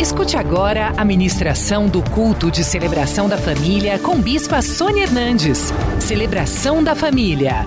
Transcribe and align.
Escute 0.00 0.36
agora 0.36 0.92
a 0.96 1.04
ministração 1.04 1.88
do 1.88 2.00
culto 2.12 2.52
de 2.52 2.62
celebração 2.62 3.28
da 3.28 3.36
família 3.36 3.98
com 3.98 4.22
Bispa 4.22 4.62
Sônia 4.62 5.02
Hernandes. 5.02 5.72
Celebração 6.00 6.84
da 6.84 6.94
família. 6.94 7.66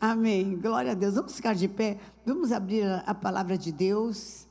Amém. 0.00 0.56
Glória 0.62 0.92
a 0.92 0.94
Deus. 0.94 1.16
Vamos 1.16 1.34
ficar 1.34 1.56
de 1.56 1.66
pé. 1.66 1.98
Vamos 2.24 2.52
abrir 2.52 2.84
a 3.04 3.12
palavra 3.12 3.58
de 3.58 3.72
Deus 3.72 4.46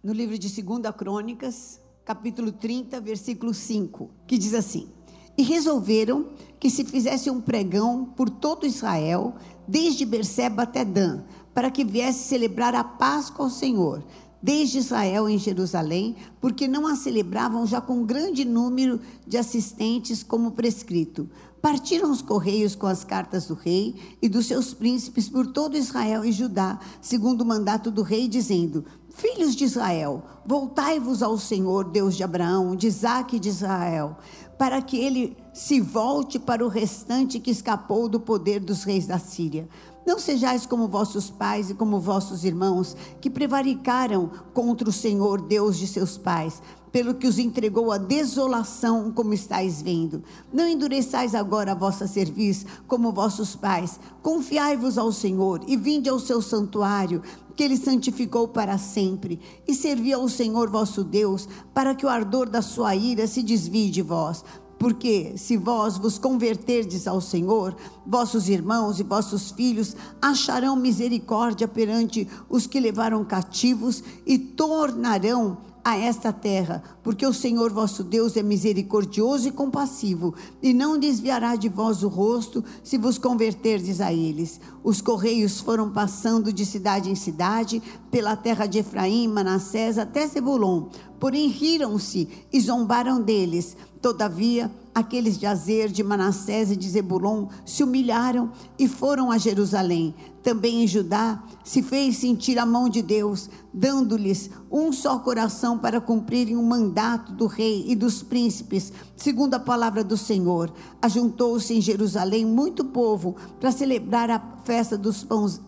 no 0.00 0.12
livro 0.12 0.38
de 0.38 0.62
2 0.62 0.94
Crônicas, 0.96 1.80
capítulo 2.04 2.52
30, 2.52 3.00
versículo 3.00 3.52
5, 3.52 4.10
que 4.28 4.38
diz 4.38 4.54
assim: 4.54 4.88
E 5.36 5.42
resolveram 5.42 6.28
que 6.60 6.70
se 6.70 6.84
fizesse 6.84 7.28
um 7.28 7.40
pregão 7.40 8.04
por 8.04 8.30
todo 8.30 8.64
Israel, 8.64 9.34
desde 9.66 10.06
Berseba 10.06 10.62
até 10.62 10.84
Dan, 10.84 11.24
para 11.52 11.68
que 11.68 11.84
viesse 11.84 12.28
celebrar 12.28 12.76
a 12.76 12.84
Páscoa 12.84 13.46
ao 13.46 13.50
Senhor 13.50 14.04
desde 14.42 14.78
Israel 14.78 15.28
em 15.28 15.38
Jerusalém, 15.38 16.16
porque 16.40 16.66
não 16.66 16.86
a 16.86 16.96
celebravam 16.96 17.66
já 17.66 17.80
com 17.80 18.04
grande 18.04 18.44
número 18.44 19.00
de 19.26 19.38
assistentes, 19.38 20.22
como 20.22 20.52
prescrito. 20.52 21.30
Partiram 21.60 22.10
os 22.10 22.20
correios 22.20 22.74
com 22.74 22.88
as 22.88 23.04
cartas 23.04 23.46
do 23.46 23.54
rei 23.54 23.94
e 24.20 24.28
dos 24.28 24.46
seus 24.46 24.74
príncipes 24.74 25.28
por 25.28 25.46
todo 25.46 25.76
Israel 25.76 26.24
e 26.24 26.32
Judá, 26.32 26.80
segundo 27.00 27.42
o 27.42 27.46
mandato 27.46 27.88
do 27.88 28.02
rei, 28.02 28.26
dizendo: 28.26 28.84
Filhos 29.10 29.54
de 29.54 29.64
Israel, 29.64 30.24
voltai-vos 30.44 31.22
ao 31.22 31.38
Senhor, 31.38 31.84
Deus 31.84 32.16
de 32.16 32.24
Abraão, 32.24 32.74
de 32.74 32.88
Isaque 32.88 33.36
e 33.36 33.40
de 33.40 33.50
Israel, 33.50 34.16
para 34.58 34.82
que 34.82 34.96
ele 34.96 35.36
se 35.54 35.80
volte 35.80 36.40
para 36.40 36.64
o 36.64 36.68
restante 36.68 37.38
que 37.38 37.50
escapou 37.52 38.08
do 38.08 38.18
poder 38.18 38.58
dos 38.58 38.82
reis 38.82 39.06
da 39.06 39.20
Síria 39.20 39.68
não 40.06 40.18
sejais 40.18 40.66
como 40.66 40.88
vossos 40.88 41.30
pais 41.30 41.70
e 41.70 41.74
como 41.74 42.00
vossos 42.00 42.44
irmãos, 42.44 42.96
que 43.20 43.30
prevaricaram 43.30 44.30
contra 44.52 44.88
o 44.88 44.92
Senhor, 44.92 45.40
Deus 45.40 45.78
de 45.78 45.86
seus 45.86 46.18
pais, 46.18 46.60
pelo 46.90 47.14
que 47.14 47.26
os 47.26 47.38
entregou 47.38 47.90
à 47.90 47.96
desolação, 47.96 49.10
como 49.10 49.32
estáis 49.32 49.80
vendo. 49.80 50.22
Não 50.52 50.68
endureçais 50.68 51.34
agora 51.34 51.72
a 51.72 51.74
vossa 51.74 52.06
cerviz, 52.06 52.66
como 52.86 53.12
vossos 53.12 53.56
pais. 53.56 53.98
Confiai-vos 54.22 54.98
ao 54.98 55.10
Senhor 55.10 55.62
e 55.66 55.76
vinde 55.76 56.10
ao 56.10 56.18
seu 56.18 56.42
santuário, 56.42 57.22
que 57.56 57.62
ele 57.62 57.76
santificou 57.76 58.48
para 58.48 58.78
sempre, 58.78 59.40
e 59.66 59.74
servi 59.74 60.12
ao 60.12 60.28
Senhor 60.28 60.70
vosso 60.70 61.02
Deus, 61.02 61.48
para 61.72 61.94
que 61.94 62.04
o 62.04 62.08
ardor 62.08 62.48
da 62.48 62.62
sua 62.62 62.94
ira 62.94 63.26
se 63.26 63.42
desvie 63.42 63.90
de 63.90 64.02
vós 64.02 64.44
porque 64.82 65.34
se 65.36 65.56
vós 65.56 65.96
vos 65.96 66.18
converterdes 66.18 67.06
ao 67.06 67.20
Senhor, 67.20 67.76
vossos 68.04 68.48
irmãos 68.48 68.98
e 68.98 69.04
vossos 69.04 69.52
filhos 69.52 69.94
acharão 70.20 70.74
misericórdia 70.74 71.68
perante 71.68 72.26
os 72.50 72.66
que 72.66 72.80
levaram 72.80 73.24
cativos 73.24 74.02
e 74.26 74.36
tornarão 74.36 75.58
a 75.84 75.96
esta 75.96 76.32
terra, 76.32 76.82
porque 77.00 77.24
o 77.24 77.32
Senhor 77.32 77.72
vosso 77.72 78.02
Deus 78.02 78.36
é 78.36 78.42
misericordioso 78.42 79.48
e 79.48 79.52
compassivo, 79.52 80.34
e 80.60 80.72
não 80.74 80.98
desviará 80.98 81.54
de 81.54 81.68
vós 81.68 82.02
o 82.02 82.08
rosto 82.08 82.64
se 82.82 82.98
vos 82.98 83.18
converterdes 83.18 84.00
a 84.00 84.12
eles. 84.12 84.60
Os 84.82 85.00
correios 85.00 85.60
foram 85.60 85.90
passando 85.90 86.52
de 86.52 86.66
cidade 86.66 87.08
em 87.08 87.14
cidade, 87.14 87.80
pela 88.10 88.34
terra 88.34 88.66
de 88.66 88.78
Efraim, 88.78 89.28
Manassés 89.28 89.96
até 89.96 90.26
Zebulon, 90.26 90.88
porém 91.20 91.48
riram-se 91.48 92.28
e 92.52 92.60
zombaram 92.60 93.22
deles 93.22 93.76
Todavia, 94.02 94.68
aqueles 94.94 95.38
de 95.38 95.46
Azer, 95.46 95.88
de 95.88 96.02
Manassés 96.02 96.70
e 96.70 96.76
de 96.76 96.88
Zebulon 96.88 97.48
se 97.64 97.82
humilharam 97.82 98.50
e 98.78 98.86
foram 98.88 99.30
a 99.30 99.38
Jerusalém. 99.38 100.14
Também 100.42 100.82
em 100.82 100.88
Judá 100.88 101.40
se 101.62 101.82
fez 101.82 102.16
sentir 102.16 102.58
a 102.58 102.66
mão 102.66 102.88
de 102.88 103.00
Deus, 103.00 103.48
dando-lhes 103.72 104.50
um 104.70 104.92
só 104.92 105.18
coração 105.20 105.78
para 105.78 106.00
cumprirem 106.00 106.56
o 106.56 106.62
mandato 106.62 107.32
do 107.32 107.46
rei 107.46 107.84
e 107.86 107.94
dos 107.94 108.24
príncipes, 108.24 108.92
segundo 109.16 109.54
a 109.54 109.60
palavra 109.60 110.02
do 110.02 110.16
Senhor. 110.16 110.72
Ajuntou-se 111.00 111.72
em 111.72 111.80
Jerusalém 111.80 112.44
muito 112.44 112.84
povo 112.84 113.36
para 113.60 113.70
celebrar 113.70 114.30
a 114.30 114.40
festa 114.64 114.98
dos 114.98 115.24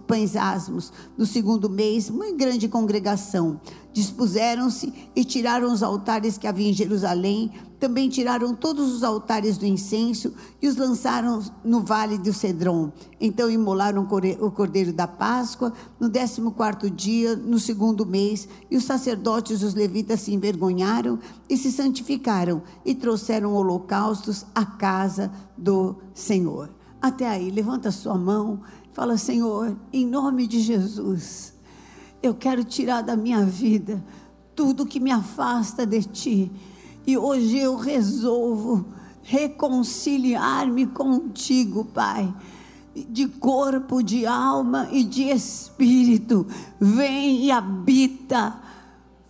pães 0.08 0.34
asmos, 0.34 0.92
no 1.16 1.24
segundo 1.24 1.70
mês, 1.70 2.10
muito 2.10 2.36
grande 2.36 2.68
congregação. 2.68 3.60
Dispuseram-se 3.92 4.92
e 5.14 5.24
tiraram 5.24 5.72
os 5.72 5.84
altares 5.84 6.36
que 6.36 6.48
havia 6.48 6.68
em 6.68 6.72
Jerusalém, 6.72 7.52
também 7.78 8.08
tiraram 8.08 8.56
todos 8.56 8.92
os 8.92 9.04
altares 9.04 9.13
do 9.20 9.66
incenso 9.66 10.32
e 10.60 10.68
os 10.68 10.76
lançaram 10.76 11.42
no 11.64 11.80
vale 11.80 12.18
do 12.18 12.32
Cedron. 12.32 12.92
Então 13.20 13.50
imolaram 13.50 14.06
o 14.40 14.50
cordeiro 14.50 14.92
da 14.92 15.06
Páscoa 15.06 15.72
no 15.98 16.08
décimo 16.08 16.52
quarto 16.52 16.90
dia, 16.90 17.36
no 17.36 17.58
segundo 17.58 18.06
mês, 18.06 18.48
e 18.70 18.76
os 18.76 18.84
sacerdotes 18.84 19.62
e 19.62 19.64
os 19.64 19.74
levitas 19.74 20.20
se 20.20 20.34
envergonharam 20.34 21.18
e 21.48 21.56
se 21.56 21.70
santificaram 21.70 22.62
e 22.84 22.94
trouxeram 22.94 23.54
holocaustos 23.54 24.44
à 24.54 24.64
casa 24.64 25.30
do 25.56 25.96
Senhor. 26.14 26.70
Até 27.00 27.28
aí, 27.28 27.50
levanta 27.50 27.90
sua 27.90 28.16
mão, 28.16 28.60
fala: 28.92 29.16
Senhor, 29.16 29.76
em 29.92 30.06
nome 30.06 30.46
de 30.46 30.60
Jesus, 30.60 31.54
eu 32.22 32.34
quero 32.34 32.64
tirar 32.64 33.02
da 33.02 33.16
minha 33.16 33.44
vida 33.44 34.04
tudo 34.54 34.86
que 34.86 35.00
me 35.00 35.10
afasta 35.10 35.84
de 35.84 36.02
ti 36.02 36.52
e 37.06 37.18
hoje 37.18 37.58
eu 37.58 37.76
resolvo 37.76 38.86
reconciliar-me 39.24 40.86
contigo, 40.86 41.84
Pai, 41.86 42.32
de 42.94 43.26
corpo, 43.26 44.02
de 44.02 44.26
alma 44.26 44.88
e 44.92 45.02
de 45.02 45.24
espírito. 45.24 46.46
Vem 46.78 47.46
e 47.46 47.50
habita 47.50 48.60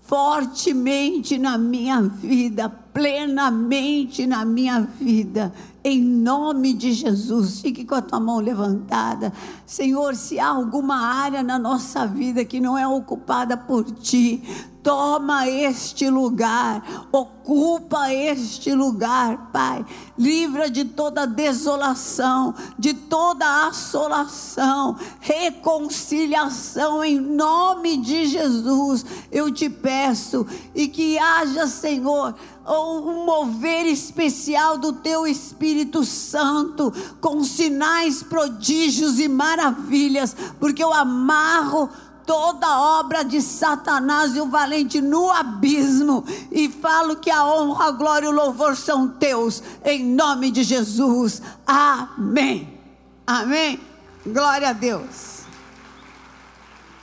fortemente 0.03 1.39
na 1.39 1.57
minha 1.57 2.03
vida, 2.03 2.69
plenamente 2.69 4.27
na 4.27 4.45
minha 4.45 4.81
vida, 4.81 5.53
em 5.83 6.03
nome 6.03 6.75
de 6.75 6.93
Jesus. 6.93 7.61
Fique 7.61 7.85
com 7.85 7.95
a 7.95 8.03
tua 8.03 8.21
mão 8.21 8.39
levantada. 8.39 9.33
Senhor, 9.65 10.15
se 10.15 10.39
há 10.39 10.49
alguma 10.49 10.97
área 10.97 11.43
na 11.43 11.59
nossa 11.59 12.07
vida 12.07 12.45
que 12.45 12.61
não 12.61 12.77
é 12.77 12.87
ocupada 12.87 13.57
por 13.57 13.85
ti, 13.85 14.43
toma 14.85 15.49
este 15.49 16.11
lugar, 16.11 17.09
ocupa 17.11 18.13
este 18.13 18.75
lugar, 18.75 19.51
Pai. 19.51 19.85
Livra 20.17 20.71
de 20.71 20.85
toda 20.85 21.27
desolação, 21.27 22.55
de 22.79 22.93
toda 22.93 23.67
assolação, 23.67 24.97
reconciliação 25.21 27.03
em 27.03 27.19
nome 27.19 27.97
de 27.97 28.27
Jesus. 28.27 29.07
Eu 29.33 29.51
te 29.51 29.71
peço 29.71 30.47
e 30.75 30.87
que 30.87 31.19
haja, 31.19 31.67
Senhor, 31.67 32.35
um 32.69 33.25
mover 33.25 33.87
especial 33.87 34.77
do 34.77 34.93
teu 34.93 35.27
Espírito 35.27 36.05
Santo, 36.05 36.93
com 37.23 37.43
sinais, 37.43 38.23
prodígios 38.23 39.19
e 39.19 39.29
maravilhas, 39.29 40.37
porque 40.61 40.85
eu 40.85 40.93
amarro 40.93 41.89
toda 42.27 42.99
obra 42.99 43.25
de 43.25 43.41
Satanás 43.41 44.35
e 44.35 44.41
o 44.41 44.49
valente 44.49 45.01
no 45.01 45.31
abismo 45.31 46.25
e 46.51 46.69
falo 46.69 47.17
que 47.17 47.31
a 47.31 47.45
honra, 47.45 47.87
a 47.87 47.91
glória 47.91 48.27
e 48.27 48.29
o 48.29 48.33
louvor 48.33 48.77
são 48.77 49.09
teus, 49.09 49.63
em 49.85 50.05
nome 50.05 50.51
de 50.51 50.63
Jesus. 50.63 51.43
Amém. 51.67 52.79
Amém. 53.27 53.81
Glória 54.27 54.71
a 54.71 54.73
Deus. 54.73 55.43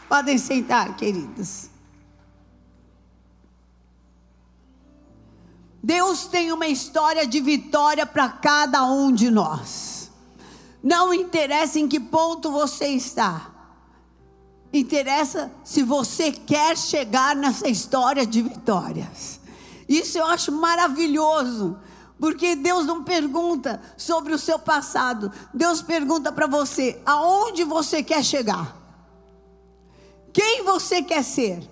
Podem 0.10 0.38
sentar, 0.38 0.96
queridos. 0.96 1.70
Deus 5.84 6.26
tem 6.26 6.52
uma 6.52 6.68
história 6.68 7.26
de 7.26 7.42
vitória 7.42 8.06
para 8.06 8.30
cada 8.30 8.84
um 8.84 9.12
de 9.12 9.32
nós. 9.32 10.12
Não 10.84 11.14
interessa 11.14 11.80
em 11.80 11.88
que 11.88 12.00
ponto 12.00 12.52
você 12.52 12.88
está. 12.88 13.51
Interessa 14.74 15.52
se 15.64 15.84
você 15.84 16.32
quer 16.32 16.78
chegar 16.78 17.36
nessa 17.36 17.68
história 17.68 18.26
de 18.26 18.42
vitórias. 18.42 19.40
Isso 19.88 20.18
eu 20.18 20.26
acho 20.26 20.52
maravilhoso, 20.52 21.78
porque 22.18 22.56
Deus 22.56 22.86
não 22.86 23.04
pergunta 23.04 23.82
sobre 23.98 24.34
o 24.34 24.40
seu 24.40 24.58
passado, 24.58 25.32
Deus 25.54 25.82
pergunta 25.82 26.32
para 26.32 26.48
você: 26.48 27.02
aonde 27.06 27.66
você 27.66 28.02
quer 28.02 28.24
chegar? 28.24 28.78
Quem 30.32 30.64
você 30.64 31.02
quer 31.02 31.24
ser? 31.24 31.70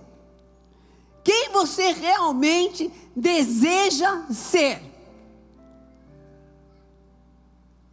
Quem 1.24 1.50
você 1.52 1.92
realmente 1.92 2.92
deseja 3.16 4.24
ser? 4.30 4.82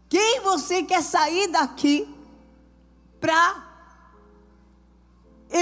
Quem 0.08 0.40
você 0.40 0.82
quer 0.82 1.02
sair 1.02 1.48
daqui 1.48 2.08
para 3.20 3.65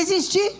existir, 0.00 0.56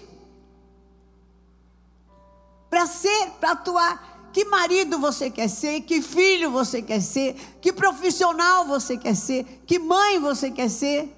para 2.69 2.87
ser, 2.87 3.31
para 3.41 3.53
atuar. 3.53 4.31
Que 4.33 4.45
marido 4.45 4.99
você 4.99 5.31
quer 5.31 5.49
ser? 5.49 5.83
Que 5.83 6.03
filho 6.03 6.51
você 6.51 6.83
quer 6.83 7.01
ser? 7.01 7.35
Que 7.61 7.73
profissional 7.73 8.67
você 8.67 8.97
quer 8.99 9.15
ser? 9.15 9.45
Que 9.65 9.79
mãe 9.79 10.19
você 10.19 10.51
quer 10.51 10.69
ser? 10.69 11.09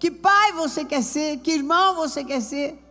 Que 0.00 0.10
pai 0.10 0.52
você 0.52 0.84
quer 0.84 1.02
ser? 1.02 1.38
Que 1.40 1.52
irmão 1.52 1.94
você 1.96 2.24
quer 2.24 2.40
ser? 2.40 2.82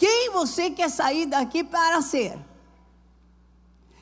quem 0.00 0.30
você 0.30 0.70
quer 0.70 0.88
sair 0.88 1.26
daqui 1.26 1.62
para 1.62 2.00
ser? 2.00 2.38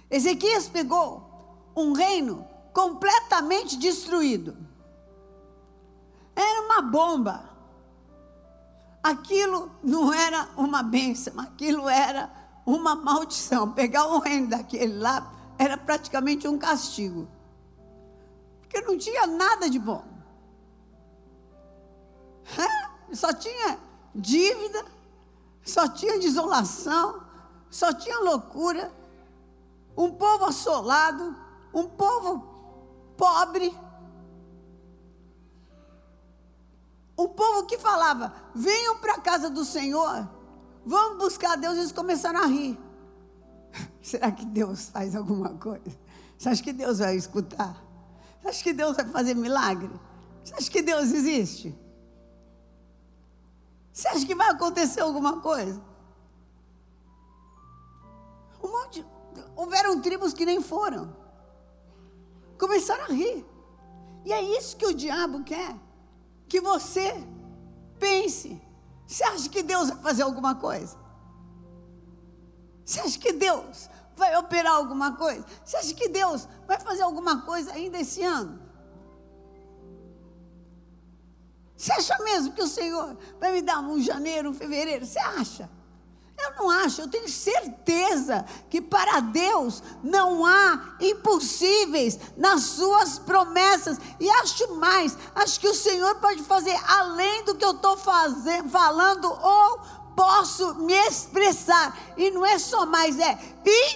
Ezequias 0.09 0.69
pegou 0.69 1.29
um 1.75 1.93
reino 1.93 2.47
completamente 2.73 3.77
destruído. 3.77 4.57
Era 6.37 6.63
uma 6.63 6.83
bomba. 6.83 7.48
Aquilo 9.03 9.71
não 9.83 10.13
era 10.13 10.49
uma 10.57 10.83
bênção, 10.83 11.39
aquilo 11.39 11.89
era 11.89 12.31
uma 12.67 12.95
maldição. 12.95 13.73
Pegar 13.73 14.07
um 14.09 14.19
reino 14.19 14.49
daquele 14.49 14.99
lá 14.99 15.33
era 15.59 15.77
praticamente 15.77 16.47
um 16.47 16.59
castigo. 16.59 17.29
Porque 18.61 18.81
não 18.83 18.99
tinha 18.99 19.27
nada 19.27 19.69
de 19.71 19.79
bom. 19.79 20.05
Só 23.13 23.33
tinha 23.33 23.79
dívida, 24.15 24.85
só 25.65 25.89
tinha 25.89 26.19
desolação, 26.19 27.23
só 27.71 27.93
tinha 27.93 28.19
loucura, 28.21 28.93
um 29.97 30.11
povo 30.13 30.45
assolado, 30.45 31.35
um 31.73 31.89
povo 31.89 33.15
pobre. 33.17 33.75
Um 37.19 37.27
povo 37.27 37.67
que 37.67 37.77
falava: 37.77 38.33
venham 38.55 38.99
para 38.99 39.15
a 39.15 39.21
casa 39.21 39.51
do 39.51 39.65
Senhor, 39.65 40.29
vamos 40.87 41.19
buscar 41.19 41.57
Deus. 41.57 41.77
Eles 41.77 41.91
começaram 41.91 42.41
a 42.41 42.47
rir. 42.47 42.79
Será 44.01 44.31
que 44.31 44.47
Deus 44.47 44.89
faz 44.89 45.17
alguma 45.17 45.51
coisa? 45.55 45.99
Você 46.39 46.49
acha 46.49 46.63
que 46.63 46.73
Deus 46.73 47.01
vai 47.01 47.17
escutar? 47.17 47.85
Você 48.41 48.49
acha 48.49 48.63
que 48.63 48.73
Deus 48.73 48.97
vai 48.97 49.07
fazer 49.07 49.35
milagre? 49.35 49.91
Você 50.45 50.55
acha 50.55 50.71
que 50.71 50.81
Deus 50.81 51.13
existe? 51.13 51.77
Você 53.93 54.07
acha 54.07 54.25
que 54.25 54.35
vai 54.37 54.51
acontecer 54.51 55.01
alguma 55.01 55.41
coisa? 55.41 55.83
Um 58.63 58.71
monte. 58.71 59.05
Houveram 59.57 60.01
tribos 60.01 60.33
que 60.33 60.47
nem 60.47 60.63
foram. 60.63 61.17
Começaram 62.57 63.07
a 63.07 63.13
rir. 63.13 63.45
E 64.25 64.33
é 64.33 64.41
isso 64.57 64.77
que 64.77 64.87
o 64.87 64.95
diabo 64.95 65.43
quer. 65.43 65.88
Que 66.49 66.61
você 66.61 67.15
pense. 67.99 68.61
Você 69.07 69.25
acha 69.25 69.49
que 69.49 69.63
Deus 69.63 69.89
vai 69.89 70.03
fazer 70.03 70.23
alguma 70.23 70.55
coisa? 70.55 70.97
Você 72.85 73.01
acha 73.01 73.19
que 73.19 73.33
Deus 73.33 73.89
vai 74.17 74.37
operar 74.37 74.75
alguma 74.75 75.17
coisa? 75.17 75.45
Você 75.65 75.77
acha 75.77 75.95
que 75.95 76.09
Deus 76.09 76.49
vai 76.67 76.79
fazer 76.81 77.03
alguma 77.03 77.43
coisa 77.43 77.73
ainda 77.73 77.99
esse 77.99 78.23
ano? 78.23 78.61
Você 81.77 81.93
acha 81.93 82.19
mesmo 82.25 82.53
que 82.53 82.63
o 82.63 82.67
Senhor 82.67 83.17
vai 83.39 83.53
me 83.53 83.63
dar 83.63 83.79
um 83.81 84.01
janeiro, 84.01 84.51
um 84.51 84.55
fevereiro? 84.55 85.07
Você 85.07 85.19
acha? 85.19 85.71
Eu 86.39 86.53
não 86.57 86.71
acho, 86.71 87.01
eu 87.01 87.09
tenho 87.09 87.29
certeza 87.29 88.45
que 88.71 88.81
para 88.81 89.19
Deus 89.21 89.83
não 90.05 90.47
há 90.47 90.95
impossíveis 91.01 92.19
nas 92.37 92.63
suas 92.63 93.19
promessas. 93.19 93.99
E 94.21 94.31
acho 94.31 94.77
mais, 94.77 95.19
acho 95.35 95.59
que 95.59 95.67
o 95.67 95.75
Senhor 95.75 96.15
pode 96.17 96.45
fazer 96.45 96.79
além 96.87 97.45
do 97.45 97.57
que 97.57 97.65
eu 97.65 97.73
estou 97.73 97.97
falando, 97.97 99.27
ou 99.27 99.81
posso 100.15 100.75
me 100.77 100.95
expressar. 101.07 101.97
E 102.17 102.31
não 102.31 102.47
é 102.47 102.57
só 102.59 102.87
mais, 102.87 103.19
é 103.19 103.37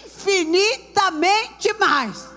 infinitamente 0.05 1.73
mais. 1.75 2.32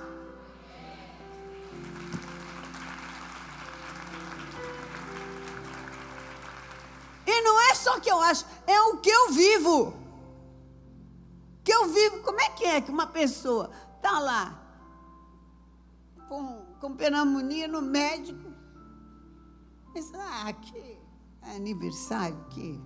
E 7.25 7.41
não 7.41 7.59
é 7.69 7.75
só 7.75 7.99
que 7.99 8.09
eu 8.09 8.19
acho, 8.21 8.45
é 8.67 8.79
o 8.81 8.97
que 8.97 9.09
eu 9.09 9.31
vivo. 9.31 9.93
Que 11.63 11.73
eu 11.73 11.87
vivo. 11.87 12.21
Como 12.21 12.39
é 12.39 12.49
que 12.49 12.65
é 12.65 12.81
que 12.81 12.91
uma 12.91 13.07
pessoa 13.07 13.71
está 13.95 14.19
lá 14.19 14.61
com, 16.29 16.63
com 16.79 16.95
pneumonia 16.95 17.67
no 17.67 17.81
médico? 17.81 18.53
Pensa, 19.93 20.17
ah, 20.17 20.53
que 20.53 20.99
aniversário, 21.41 22.37
que. 22.49 22.79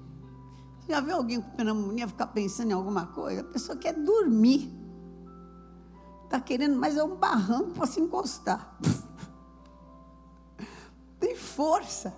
Já 0.88 1.02
viu 1.02 1.16
alguém 1.16 1.42
com 1.42 1.50
pneumonia 1.52 2.08
ficar 2.08 2.28
pensando 2.28 2.72
em 2.72 2.74
alguma 2.74 3.08
coisa? 3.08 3.42
A 3.42 3.44
pessoa 3.44 3.78
quer 3.78 3.94
dormir. 3.94 4.74
Está 6.24 6.40
querendo, 6.40 6.80
mas 6.80 6.98
é 6.98 7.04
um 7.04 7.16
barranco 7.16 7.72
para 7.72 7.88
se 7.88 8.00
encostar. 8.00 8.78
Tem 11.20 11.36
força. 11.36 12.14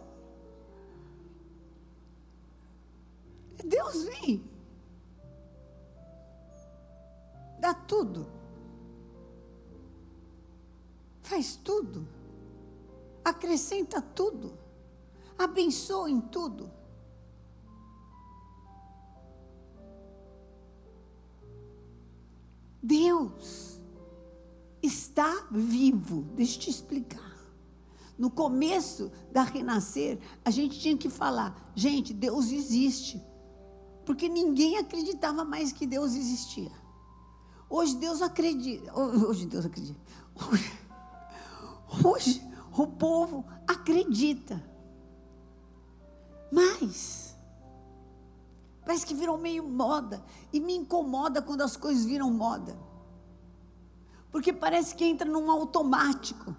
Deus 3.63 4.03
vem. 4.03 4.43
Dá 7.59 7.73
tudo. 7.73 8.27
Faz 11.21 11.55
tudo. 11.55 12.07
Acrescenta 13.23 14.01
tudo. 14.01 14.57
Abençoa 15.37 16.09
em 16.09 16.19
tudo. 16.19 16.71
Deus 22.81 23.79
está 24.81 25.47
vivo. 25.51 26.23
Deixa 26.35 26.57
eu 26.57 26.61
te 26.61 26.69
explicar. 26.69 27.31
No 28.17 28.29
começo 28.29 29.11
da 29.31 29.43
renascer, 29.43 30.19
a 30.43 30.51
gente 30.51 30.79
tinha 30.79 30.97
que 30.97 31.09
falar: 31.09 31.71
gente, 31.75 32.13
Deus 32.13 32.51
existe. 32.51 33.21
Porque 34.05 34.27
ninguém 34.27 34.77
acreditava 34.77 35.43
mais 35.43 35.71
que 35.71 35.85
Deus 35.85 36.13
existia. 36.13 36.71
Hoje 37.69 37.95
Deus 37.95 38.21
acredita. 38.21 38.93
Hoje 38.97 39.45
Deus 39.45 39.65
acredita. 39.65 39.99
Hoje, 42.03 42.41
o 42.77 42.87
povo 42.87 43.45
acredita. 43.67 44.61
Mas 46.51 47.35
parece 48.83 49.05
que 49.05 49.13
virou 49.13 49.37
meio 49.37 49.63
moda. 49.63 50.23
E 50.51 50.59
me 50.59 50.75
incomoda 50.75 51.41
quando 51.41 51.61
as 51.61 51.77
coisas 51.77 52.03
viram 52.03 52.29
moda. 52.31 52.77
Porque 54.31 54.51
parece 54.51 54.95
que 54.95 55.05
entra 55.05 55.29
num 55.29 55.49
automático. 55.49 56.55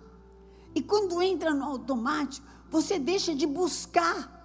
E 0.75 0.83
quando 0.83 1.21
entra 1.21 1.53
no 1.53 1.65
automático, 1.65 2.47
você 2.71 2.99
deixa 2.99 3.35
de 3.35 3.47
buscar 3.47 4.42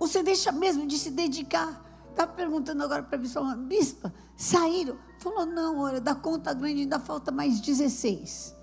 você 0.00 0.22
deixa 0.22 0.50
mesmo 0.50 0.86
de 0.86 0.98
se 0.98 1.10
dedicar. 1.10 1.84
Estava 2.08 2.32
perguntando 2.32 2.82
agora 2.82 3.02
para 3.02 3.16
a 3.16 3.20
bispa, 3.20 3.54
bispa, 3.54 4.14
saíram? 4.34 4.98
Falou, 5.18 5.44
não, 5.44 5.80
olha, 5.80 6.00
da 6.00 6.14
conta 6.14 6.54
grande 6.54 6.80
ainda 6.80 6.98
falta 6.98 7.30
mais 7.30 7.60
16. 7.60 8.56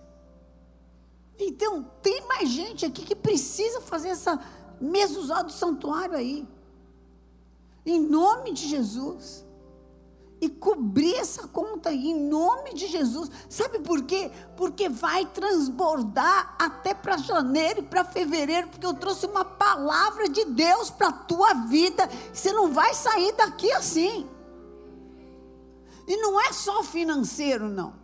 Então, 1.40 1.84
tem 2.02 2.28
mais 2.28 2.50
gente 2.50 2.84
aqui 2.86 3.04
que 3.06 3.16
precisa 3.16 3.80
fazer 3.82 4.10
essa 4.10 4.40
usada 5.16 5.44
do 5.44 5.52
santuário 5.52 6.16
aí. 6.16 6.48
Em 7.86 8.02
nome 8.02 8.52
de 8.52 8.68
Jesus 8.68 9.46
e 10.40 10.50
cobrir 10.50 11.16
essa 11.16 11.48
conta 11.48 11.92
em 11.92 12.16
nome 12.30 12.74
de 12.74 12.88
Jesus. 12.88 13.30
Sabe 13.50 13.80
por 13.80 14.04
quê? 14.04 14.32
Porque 14.56 14.88
vai 14.88 15.26
transbordar 15.26 16.56
até 16.60 16.94
para 16.94 17.18
janeiro 17.18 17.80
e 17.80 17.84
para 17.84 18.06
fevereiro, 18.06 18.68
porque 18.68 18.86
eu 18.86 18.94
trouxe 18.94 19.26
uma 19.26 19.44
palavra 19.44 20.30
de 20.30 20.46
Deus 20.46 20.90
para 20.90 21.08
a 21.08 21.14
tua 21.14 21.54
vida. 21.54 22.08
Você 22.32 22.52
não 22.52 22.72
vai 22.72 22.94
sair 22.94 23.34
daqui 23.34 23.72
assim. 23.72 24.30
E 26.08 26.18
não 26.18 26.40
é 26.40 26.54
só 26.54 26.84
financeiro, 26.84 27.68
não. 27.68 27.96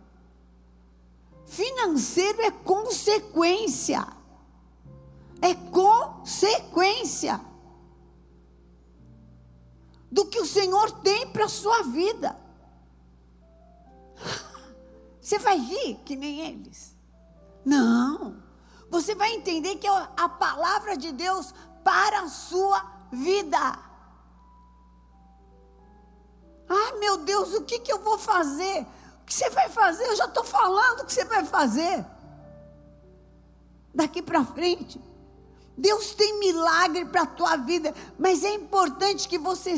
Financeiro 1.46 2.42
é 2.42 2.50
consequência. 2.50 4.06
É 5.40 5.54
consequência 5.54 7.40
do 10.14 10.26
que 10.26 10.38
o 10.38 10.46
Senhor 10.46 10.92
tem 11.00 11.26
para 11.26 11.46
a 11.46 11.48
sua 11.48 11.82
vida. 11.82 12.38
Você 15.20 15.40
vai 15.40 15.58
rir 15.58 15.96
que 16.04 16.14
nem 16.14 16.38
eles? 16.40 16.94
Não. 17.64 18.40
Você 18.88 19.12
vai 19.16 19.32
entender 19.32 19.74
que 19.74 19.88
é 19.88 20.08
a 20.16 20.28
palavra 20.28 20.96
de 20.96 21.10
Deus 21.10 21.52
para 21.82 22.20
a 22.20 22.28
sua 22.28 22.80
vida. 23.10 23.58
Ah, 26.68 26.96
meu 27.00 27.16
Deus, 27.18 27.52
o 27.52 27.64
que, 27.64 27.80
que 27.80 27.92
eu 27.92 27.98
vou 27.98 28.16
fazer? 28.16 28.86
O 29.20 29.24
que 29.24 29.34
você 29.34 29.50
vai 29.50 29.68
fazer? 29.68 30.04
Eu 30.04 30.14
já 30.14 30.26
estou 30.26 30.44
falando 30.44 31.00
o 31.00 31.06
que 31.06 31.12
você 31.12 31.24
vai 31.24 31.44
fazer. 31.44 32.06
Daqui 33.92 34.22
para 34.22 34.44
frente. 34.44 35.00
Deus 35.76 36.14
tem 36.14 36.38
milagre 36.38 37.04
para 37.04 37.22
a 37.22 37.26
tua 37.26 37.56
vida, 37.56 37.92
mas 38.16 38.44
é 38.44 38.54
importante 38.54 39.28
que 39.28 39.38
você 39.38 39.76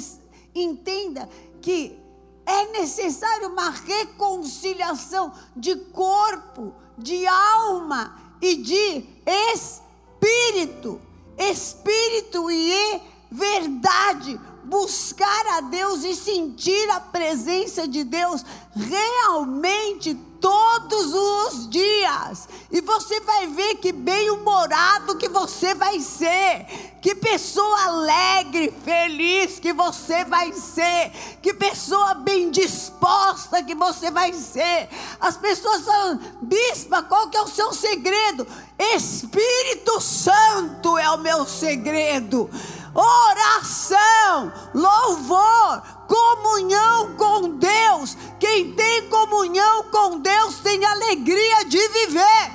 entenda 0.63 1.29
que 1.61 1.99
é 2.45 2.67
necessário 2.73 3.49
uma 3.49 3.71
reconciliação 3.71 5.33
de 5.55 5.75
corpo, 5.77 6.75
de 6.97 7.27
alma 7.27 8.17
e 8.41 8.57
de 8.57 9.05
espírito. 9.27 11.01
Espírito 11.37 12.51
e 12.51 13.03
verdade. 13.31 14.41
Buscar 14.67 15.47
a 15.59 15.61
Deus 15.61 16.03
e 16.05 16.15
sentir 16.15 16.91
a 16.91 17.01
presença 17.01 17.87
de 17.87 18.03
Deus 18.03 18.45
realmente 18.75 20.15
todos 20.41 21.15
os 21.15 21.71
dias. 21.71 22.49
E 22.71 22.81
você 22.81 23.21
vai 23.21 23.47
ver 23.47 23.77
que 23.77 23.93
bem-humorado 23.93 25.17
que 25.17 25.29
você 25.29 25.75
vai 25.75 26.01
ser, 26.01 26.67
que 27.01 27.15
pessoa 27.15 27.85
alegre, 27.85 28.75
feliz 28.85 29.59
que 29.59 29.73
você 29.73 30.25
vai 30.25 30.53
ser, 30.53 31.11
que 31.41 31.55
pessoa 31.55 32.15
bem 32.15 32.51
disposta 32.51 33.63
que 33.63 33.75
você 33.75 34.11
vai 34.11 34.33
ser. 34.33 34.89
As 35.21 35.37
pessoas 35.37 35.83
falam, 35.83 36.21
bispa, 36.43 37.03
qual 37.03 37.29
que 37.29 37.37
é 37.37 37.43
o 37.43 37.49
seu 37.49 37.73
segredo? 37.73 38.47
Espírito 38.79 40.01
Santo 40.01 40.99
é 40.99 41.11
o 41.11 41.19
meu 41.19 41.47
segredo 41.47 42.51
oração, 42.97 44.53
louvor, 44.75 45.83
comunhão 46.09 47.15
com 47.17 47.59
Deus. 47.59 48.17
Quem 48.41 48.73
tem 48.73 49.09
comunhão 49.11 49.85
com 49.85 50.19
Deus 50.19 50.61
tem 50.61 50.85
alegria 50.85 51.65
de 51.67 51.89
viver. 51.89 52.53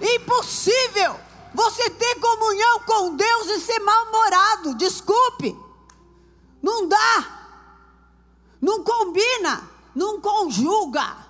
Impossível 0.00 1.18
você 1.54 1.88
ter 1.88 2.16
comunhão 2.16 2.80
com 2.80 3.16
Deus 3.16 3.46
e 3.46 3.60
ser 3.60 3.78
mal-humorado. 3.78 4.74
Desculpe. 4.74 5.56
Não 6.60 6.88
dá. 6.88 7.48
Não 8.60 8.82
combina. 8.82 9.62
Não 9.94 10.20
conjuga. 10.20 11.23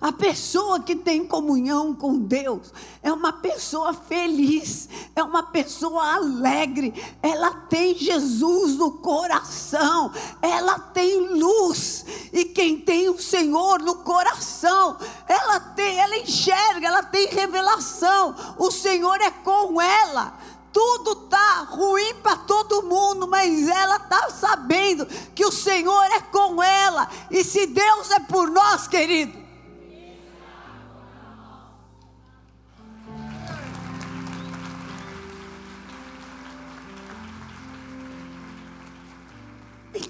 A 0.00 0.12
pessoa 0.12 0.78
que 0.78 0.94
tem 0.94 1.26
comunhão 1.26 1.92
com 1.92 2.20
Deus 2.20 2.72
é 3.02 3.12
uma 3.12 3.32
pessoa 3.32 3.92
feliz, 3.92 4.88
é 5.16 5.20
uma 5.24 5.42
pessoa 5.42 6.14
alegre, 6.14 6.94
ela 7.20 7.50
tem 7.50 7.96
Jesus 7.96 8.76
no 8.76 8.92
coração, 8.92 10.12
ela 10.40 10.78
tem 10.78 11.18
luz, 11.18 12.04
e 12.32 12.44
quem 12.44 12.78
tem 12.78 13.08
o 13.08 13.20
Senhor 13.20 13.80
no 13.82 13.96
coração, 13.96 14.96
ela 15.26 15.58
tem, 15.58 15.98
ela 15.98 16.16
enxerga, 16.16 16.86
ela 16.86 17.02
tem 17.02 17.26
revelação, 17.26 18.36
o 18.56 18.70
Senhor 18.70 19.20
é 19.20 19.32
com 19.32 19.80
ela. 19.80 20.38
Tudo 20.72 21.16
tá 21.26 21.66
ruim 21.68 22.14
para 22.22 22.36
todo 22.36 22.84
mundo, 22.84 23.26
mas 23.26 23.66
ela 23.66 23.98
tá 23.98 24.30
sabendo 24.30 25.06
que 25.34 25.44
o 25.44 25.50
Senhor 25.50 26.04
é 26.04 26.20
com 26.20 26.62
ela, 26.62 27.08
e 27.32 27.42
se 27.42 27.66
Deus 27.66 28.12
é 28.12 28.20
por 28.20 28.48
nós, 28.48 28.86
querido, 28.86 29.47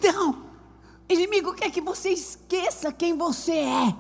Então, 0.09 0.43
o 1.07 1.13
inimigo 1.13 1.53
quer 1.55 1.71
que 1.71 1.83
você 1.83 2.09
esqueça 2.09 2.91
quem 2.91 3.17
você 3.17 3.53
é. 3.53 3.97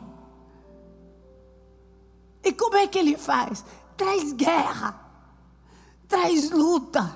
E 2.42 2.50
como 2.50 2.76
é 2.76 2.86
que 2.86 2.98
ele 2.98 3.16
faz? 3.18 3.62
Traz 3.94 4.32
guerra, 4.32 4.98
traz 6.06 6.50
luta, 6.50 7.14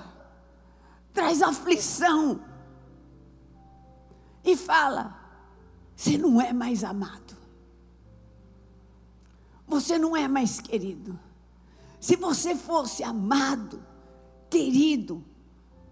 traz 1.11 1.41
aflição. 1.41 2.39
E 4.43 4.55
fala: 4.55 5.19
você 5.95 6.15
não 6.15 6.39
é 6.39 6.53
mais 6.53 6.83
amado, 6.83 7.35
você 9.67 9.97
não 9.97 10.15
é 10.15 10.27
mais 10.27 10.61
querido. 10.61 11.19
Se 11.99 12.15
você 12.15 12.55
fosse 12.55 13.03
amado, 13.03 13.83
querido, 14.51 15.25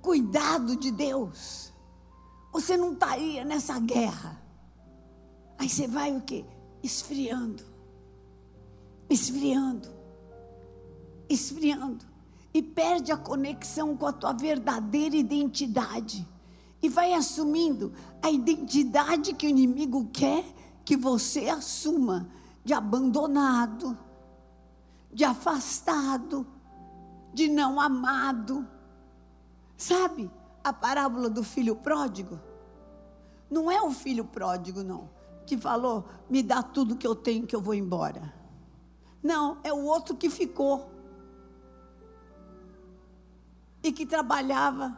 cuidado 0.04 0.76
de 0.76 0.92
Deus, 0.92 1.71
você 2.52 2.76
não 2.76 2.94
estaria 2.94 3.46
nessa 3.46 3.80
guerra. 3.80 4.42
Aí 5.58 5.70
você 5.70 5.88
vai 5.88 6.16
o 6.16 6.22
quê? 6.22 6.44
Esfriando. 6.84 7.64
Esfriando. 9.10 9.90
Esfriando. 11.30 12.06
E 12.54 12.62
perde 12.62 13.12
a 13.12 13.18
conexão 13.18 13.96
com 13.96 14.06
a 14.06 14.14
tua 14.14 14.34
verdadeira 14.34 15.16
identidade. 15.16 16.28
E 16.82 16.90
vai 16.90 17.14
assumindo 17.14 17.94
a 18.22 18.30
identidade 18.30 19.34
que 19.34 19.46
o 19.46 19.50
inimigo 19.50 20.10
quer 20.12 20.44
que 20.84 20.98
você 20.98 21.48
assuma 21.48 22.28
de 22.66 22.74
abandonado, 22.74 23.98
de 25.14 25.24
afastado, 25.24 26.46
de 27.34 27.48
não 27.48 27.80
amado. 27.80 28.68
Sabe? 29.78 30.30
A 30.64 30.72
parábola 30.74 31.30
do 31.30 31.44
filho 31.44 31.76
pródigo? 31.76 32.40
Não 33.50 33.70
é 33.70 33.82
o 33.82 33.92
filho 33.92 34.24
pródigo, 34.24 34.84
não, 34.84 35.10
que 35.46 35.58
falou: 35.58 36.06
me 36.30 36.42
dá 36.42 36.64
tudo 36.64 36.96
que 36.96 37.06
eu 37.06 37.16
tenho 37.16 37.46
que 37.46 37.56
eu 37.56 37.62
vou 37.62 37.74
embora. 37.74 38.34
Não, 39.22 39.60
é 39.64 39.72
o 39.72 39.84
outro 39.84 40.16
que 40.16 40.30
ficou. 40.30 40.90
E 43.84 43.92
que 43.92 44.06
trabalhava, 44.06 44.96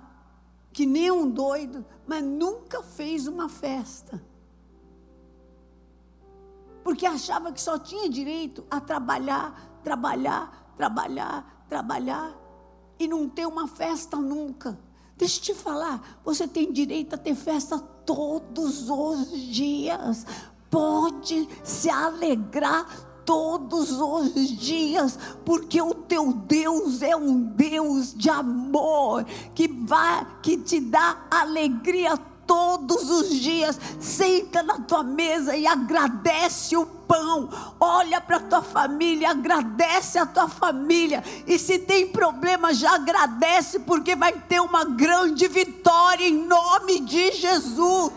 que 0.71 0.85
nem 0.85 1.11
um 1.11 1.29
doido, 1.29 1.85
mas 2.05 2.23
nunca 2.23 2.83
fez 2.83 3.27
uma 3.27 3.49
festa. 3.49 4.23
Porque 6.83 7.05
achava 7.05 7.51
que 7.51 7.61
só 7.61 7.79
tinha 7.79 8.09
direito 8.09 8.65
a 8.69 8.79
trabalhar, 8.81 9.79
trabalhar, 9.83 10.73
trabalhar, 10.75 11.65
trabalhar, 11.69 12.35
e 12.99 13.07
não 13.07 13.27
ter 13.29 13.45
uma 13.45 13.67
festa 13.67 14.17
nunca. 14.17 14.77
Deixa 15.23 15.39
eu 15.39 15.43
te 15.43 15.53
falar, 15.53 16.19
você 16.25 16.45
tem 16.45 16.69
direito 16.69 17.15
a 17.15 17.17
ter 17.17 17.33
festa 17.33 17.79
todos 17.79 18.89
os 18.89 19.31
dias. 19.31 20.25
Pode 20.69 21.47
se 21.63 21.89
alegrar 21.89 22.85
todos 23.23 23.89
os 24.01 24.33
dias, 24.33 25.17
porque 25.45 25.81
o 25.81 25.93
teu 25.93 26.33
Deus 26.33 27.01
é 27.01 27.15
um 27.15 27.41
Deus 27.41 28.13
de 28.13 28.29
amor 28.29 29.23
que 29.55 29.65
vai 29.65 30.27
que 30.41 30.57
te 30.57 30.81
dá 30.81 31.25
alegria 31.31 32.17
todos 32.45 33.09
os 33.09 33.29
dias. 33.29 33.79
Senta 33.99 34.63
na 34.63 34.79
tua 34.79 35.03
mesa 35.03 35.55
e 35.55 35.65
agradece 35.65 36.75
o 36.75 36.85
pão. 36.85 37.49
Olha 37.79 38.19
para 38.21 38.37
a 38.37 38.41
tua 38.41 38.61
família, 38.61 39.31
agradece 39.31 40.17
a 40.17 40.25
tua 40.25 40.47
família. 40.47 41.23
E 41.45 41.57
se 41.59 41.79
tem 41.79 42.07
problema, 42.07 42.73
já 42.73 42.95
agradece, 42.95 43.79
porque 43.79 44.15
vai 44.15 44.33
ter 44.33 44.59
uma 44.59 44.85
grande 44.85 45.47
vitória 45.47 46.27
em 46.27 46.45
nome 46.45 46.99
de 47.01 47.31
Jesus. 47.33 48.11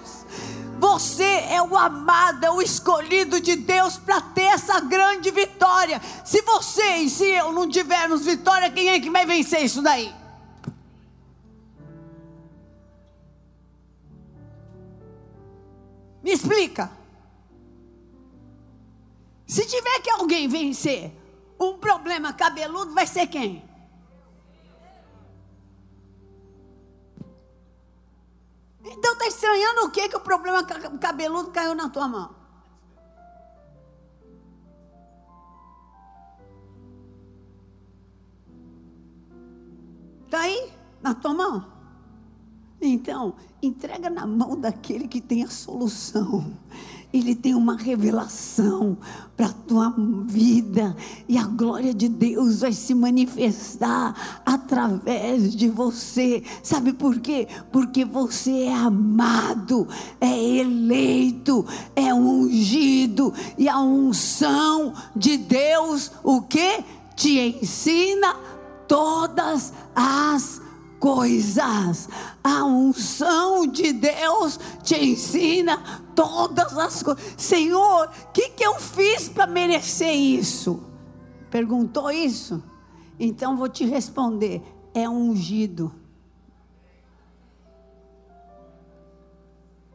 Você 0.79 1.45
é 1.51 1.63
o 1.63 1.77
amado, 1.77 2.45
é 2.45 2.51
o 2.51 2.61
escolhido 2.61 3.41
de 3.41 3.57
Deus 3.57 3.97
para 3.97 4.21
ter 4.21 4.43
essa 4.43 4.79
grande 4.81 5.31
vitória. 5.31 6.01
Se 6.25 6.43
você 6.43 6.99
e 6.99 7.11
se 7.11 7.25
eu 7.25 7.51
não 7.51 7.69
tivermos 7.69 8.23
vitória, 8.25 8.71
quem 8.71 8.91
é 8.91 9.01
que 9.01 9.11
vai 9.11 9.25
vencer 9.25 9.65
isso 9.65 9.81
daí? 9.81 10.26
Me 16.27 16.33
explica. 16.33 16.91
Se 19.47 19.65
tiver 19.65 20.01
que 20.01 20.11
alguém 20.11 20.49
vencer 20.49 21.13
um 21.57 21.79
problema 21.79 22.33
cabeludo, 22.33 22.93
vai 22.93 23.07
ser 23.07 23.29
quem? 23.29 23.63
Então 28.83 29.13
está 29.13 29.29
estranhando 29.29 29.83
o 29.83 29.91
que 29.93 30.09
que 30.09 30.17
o 30.17 30.21
problema 30.21 30.65
cabeludo 30.99 31.53
caiu 31.53 31.77
na 31.77 31.89
tua 31.89 32.09
mão? 32.09 32.35
Está 40.25 40.41
aí 40.41 40.73
na 41.01 41.15
tua 41.15 41.35
mão? 41.35 41.76
Então, 42.81 43.35
entrega 43.63 44.11
na 44.11 44.27
mão 44.27 44.59
daquele 44.59 45.09
que 45.09 45.21
tem 45.21 45.43
a 45.43 45.49
solução. 45.49 46.45
Ele 47.13 47.35
tem 47.35 47.55
uma 47.55 47.77
revelação 47.77 48.99
para 49.37 49.47
a 49.47 49.53
tua 49.53 49.95
vida 50.27 50.95
e 51.27 51.39
a 51.39 51.45
glória 51.45 51.95
de 51.95 52.09
Deus 52.09 52.61
vai 52.61 52.73
se 52.73 52.95
manifestar 52.95 54.43
através 54.45 55.55
de 55.55 55.69
você. 55.69 56.43
Sabe 56.63 56.93
por 56.93 57.19
quê? 57.21 57.49
Porque 57.73 58.05
você 58.05 58.65
é 58.65 58.75
amado, 58.75 59.89
é 60.21 60.39
eleito, 60.59 61.65
é 61.95 62.13
ungido 62.13 63.33
e 63.57 63.69
a 63.69 63.81
unção 63.81 64.93
de 65.15 65.39
Deus 65.39 66.11
o 66.23 66.43
que 66.43 66.85
te 67.15 67.39
ensina 67.39 68.37
todas 68.87 69.73
as 69.95 70.66
coisas. 71.07 72.09
A 72.43 72.65
unção 72.65 73.65
de 73.65 73.93
Deus 73.93 74.59
te 74.83 74.97
ensina 74.97 76.03
todas 76.17 76.77
as 76.77 77.01
coisas. 77.03 77.35
Senhor, 77.37 78.09
o 78.09 78.33
que, 78.33 78.49
que 78.51 78.67
eu 78.67 78.75
fiz 78.75 79.29
para 79.29 79.47
merecer 79.47 80.13
isso? 80.13 80.83
Perguntou 81.49 82.11
isso? 82.11 82.61
Então 83.21 83.57
vou 83.57 83.69
te 83.69 83.85
responder: 83.85 84.61
é 84.93 85.09
ungido. 85.09 85.95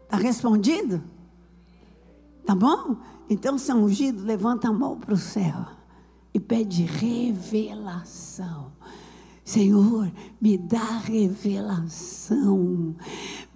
Está 0.03 0.15
respondido? 0.15 1.03
Tá 2.45 2.55
bom? 2.55 2.95
Então, 3.29 3.57
se 3.57 3.71
é 3.71 3.75
ungido, 3.75 4.23
levanta 4.23 4.67
a 4.67 4.73
mão 4.73 4.99
para 4.99 5.13
o 5.13 5.17
céu 5.17 5.67
e 6.33 6.39
pede 6.39 6.83
revelação. 6.83 8.71
Senhor, 9.43 10.11
me 10.39 10.55
dá 10.55 10.99
revelação, 10.99 12.95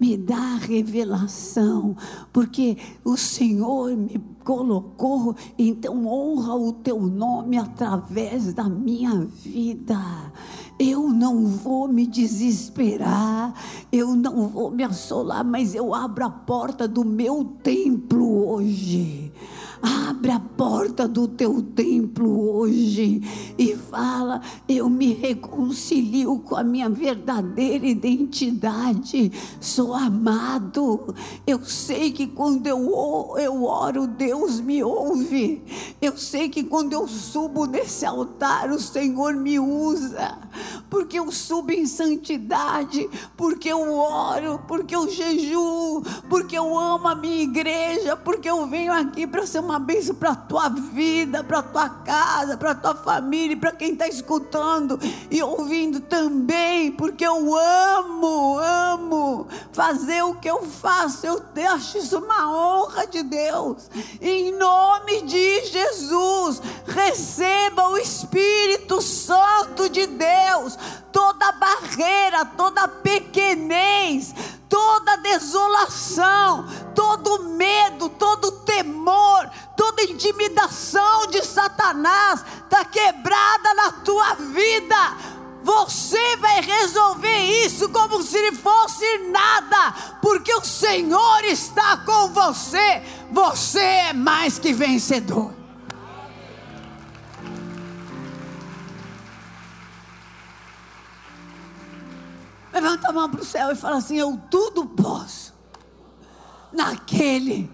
me 0.00 0.16
dá 0.16 0.56
revelação, 0.56 1.96
porque 2.32 2.76
o 3.04 3.16
Senhor 3.16 3.96
me 3.96 4.20
colocou, 4.44 5.34
então 5.56 6.06
honra 6.06 6.56
o 6.56 6.72
teu 6.72 7.00
nome 7.00 7.56
através 7.56 8.52
da 8.52 8.68
minha 8.68 9.26
vida. 9.44 10.32
Eu 10.78 11.08
não 11.08 11.46
vou 11.46 11.88
me 11.88 12.04
desesperar, 12.06 13.54
eu 13.90 14.14
não 14.16 14.48
vou 14.48 14.70
me 14.72 14.82
assolar, 14.82 15.44
mas 15.44 15.74
eu 15.74 15.94
abro 15.94 16.26
a 16.26 16.30
porta 16.30 16.86
do 16.88 17.04
meu 17.04 17.44
templo 17.62 18.48
hoje. 18.48 19.25
Abre 19.82 20.30
a 20.30 20.40
porta 20.40 21.06
do 21.06 21.28
teu 21.28 21.60
templo 21.60 22.56
hoje 22.56 23.20
e 23.58 23.76
fala: 23.76 24.40
Eu 24.68 24.88
me 24.88 25.12
reconcilio 25.12 26.38
com 26.38 26.56
a 26.56 26.64
minha 26.64 26.88
verdadeira 26.88 27.86
identidade. 27.86 29.30
Sou 29.60 29.94
amado. 29.94 31.14
Eu 31.46 31.62
sei 31.64 32.10
que 32.10 32.26
quando 32.26 32.66
eu, 32.66 33.34
eu 33.38 33.64
oro, 33.64 34.06
Deus 34.06 34.60
me 34.60 34.82
ouve. 34.82 35.62
Eu 36.00 36.16
sei 36.16 36.48
que 36.48 36.64
quando 36.64 36.92
eu 36.92 37.06
subo 37.06 37.66
nesse 37.66 38.06
altar, 38.06 38.70
o 38.70 38.80
Senhor 38.80 39.34
me 39.34 39.58
usa. 39.58 40.38
Porque 40.88 41.18
eu 41.18 41.30
subo 41.30 41.72
em 41.72 41.84
santidade, 41.84 43.08
porque 43.36 43.68
eu 43.68 43.92
oro, 43.92 44.60
porque 44.66 44.94
eu 44.94 45.08
jejuo, 45.10 46.02
porque 46.28 46.56
eu 46.56 46.78
amo 46.78 47.08
a 47.08 47.14
minha 47.14 47.42
igreja, 47.42 48.16
porque 48.16 48.48
eu 48.48 48.66
venho 48.66 48.92
aqui 48.92 49.26
para 49.26 49.46
ser 49.46 49.65
uma 49.66 49.80
bênção 49.80 50.14
para 50.14 50.30
a 50.30 50.36
tua 50.36 50.68
vida, 50.68 51.42
para 51.42 51.58
a 51.58 51.62
tua 51.62 51.88
casa, 51.88 52.56
para 52.56 52.70
a 52.70 52.74
tua 52.74 52.94
família, 52.94 53.56
para 53.56 53.72
quem 53.72 53.92
está 53.92 54.06
escutando 54.06 54.98
e 55.30 55.42
ouvindo 55.42 56.00
também, 56.00 56.92
porque 56.92 57.26
eu 57.26 57.54
amo, 57.56 58.58
amo 58.58 59.48
fazer 59.72 60.22
o 60.22 60.36
que 60.36 60.48
eu 60.48 60.62
faço. 60.62 61.26
Eu 61.26 61.42
acho 61.72 61.98
isso 61.98 62.18
uma 62.18 62.50
honra 62.50 63.06
de 63.06 63.22
Deus. 63.22 63.90
Em 64.20 64.52
nome 64.52 65.22
de 65.22 65.66
Jesus, 65.66 66.62
receba 66.86 67.88
o 67.88 67.98
Espírito 67.98 69.02
Santo 69.02 69.88
de 69.88 70.06
Deus, 70.06 70.78
toda 71.10 71.52
barreira, 71.52 72.44
toda 72.44 72.86
pequenez, 72.86 74.32
toda 74.68 75.16
desolação, 75.16 76.66
todo 76.94 77.44
medo, 77.44 78.08
todo 78.08 78.52
temor, 78.62 79.50
toda 79.76 80.02
intimidação 80.04 81.26
de 81.28 81.42
Satanás 81.44 82.44
está 82.64 82.84
quebrada 82.84 83.74
na 83.74 83.92
tua 83.92 84.34
vida. 84.34 85.16
Você 85.62 86.36
vai 86.36 86.60
resolver 86.60 87.64
isso 87.64 87.88
como 87.88 88.22
se 88.22 88.52
fosse 88.52 89.18
nada, 89.30 89.92
porque 90.22 90.54
o 90.54 90.64
Senhor 90.64 91.44
está 91.44 91.96
com 91.96 92.28
você. 92.28 93.02
Você 93.32 93.80
é 93.80 94.12
mais 94.12 94.60
que 94.60 94.72
vencedor. 94.72 95.55
Levanta 102.76 103.08
a 103.08 103.12
mão 103.12 103.30
para 103.30 103.40
o 103.40 103.44
céu 103.44 103.70
e 103.70 103.74
fala 103.74 103.96
assim: 103.96 104.18
Eu 104.18 104.38
tudo 104.50 104.84
posso 104.84 105.54
naquele 106.70 107.70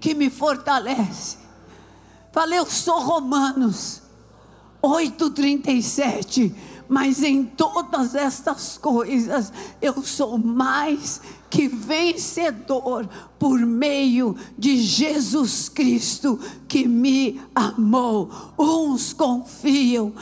que 0.00 0.14
me 0.14 0.28
fortalece. 0.28 1.38
Falei, 2.32 2.58
eu 2.58 2.66
sou 2.66 2.98
Romanos 2.98 4.02
8,37. 4.82 6.52
Mas 6.88 7.22
em 7.22 7.44
todas 7.44 8.16
estas 8.16 8.76
coisas 8.76 9.52
eu 9.80 10.02
sou 10.02 10.36
mais 10.36 11.20
que 11.48 11.68
vencedor 11.68 13.08
por 13.38 13.60
meio 13.60 14.36
de 14.58 14.76
Jesus 14.78 15.68
Cristo 15.68 16.36
que 16.66 16.88
me 16.88 17.40
amou. 17.54 18.28
Uns 18.58 19.12
confiam 19.12 20.12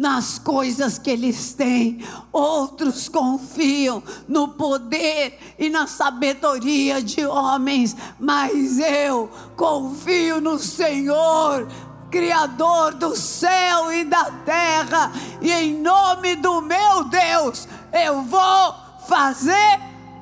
nas 0.00 0.38
coisas 0.38 0.98
que 0.98 1.10
eles 1.10 1.52
têm, 1.52 2.02
outros 2.32 3.06
confiam 3.06 4.02
no 4.26 4.48
poder 4.48 5.38
e 5.58 5.68
na 5.68 5.86
sabedoria 5.86 7.02
de 7.02 7.26
homens, 7.26 7.94
mas 8.18 8.78
eu 8.78 9.28
confio 9.54 10.40
no 10.40 10.58
Senhor. 10.58 11.68
Criador 12.10 12.94
do 12.94 13.14
céu 13.14 13.92
e 13.92 14.02
da 14.02 14.24
terra, 14.44 15.12
e 15.40 15.52
em 15.52 15.80
nome 15.80 16.34
do 16.34 16.62
meu 16.62 17.04
Deus, 17.04 17.68
eu 17.92 18.22
vou 18.22 18.74
fazer 19.06 19.78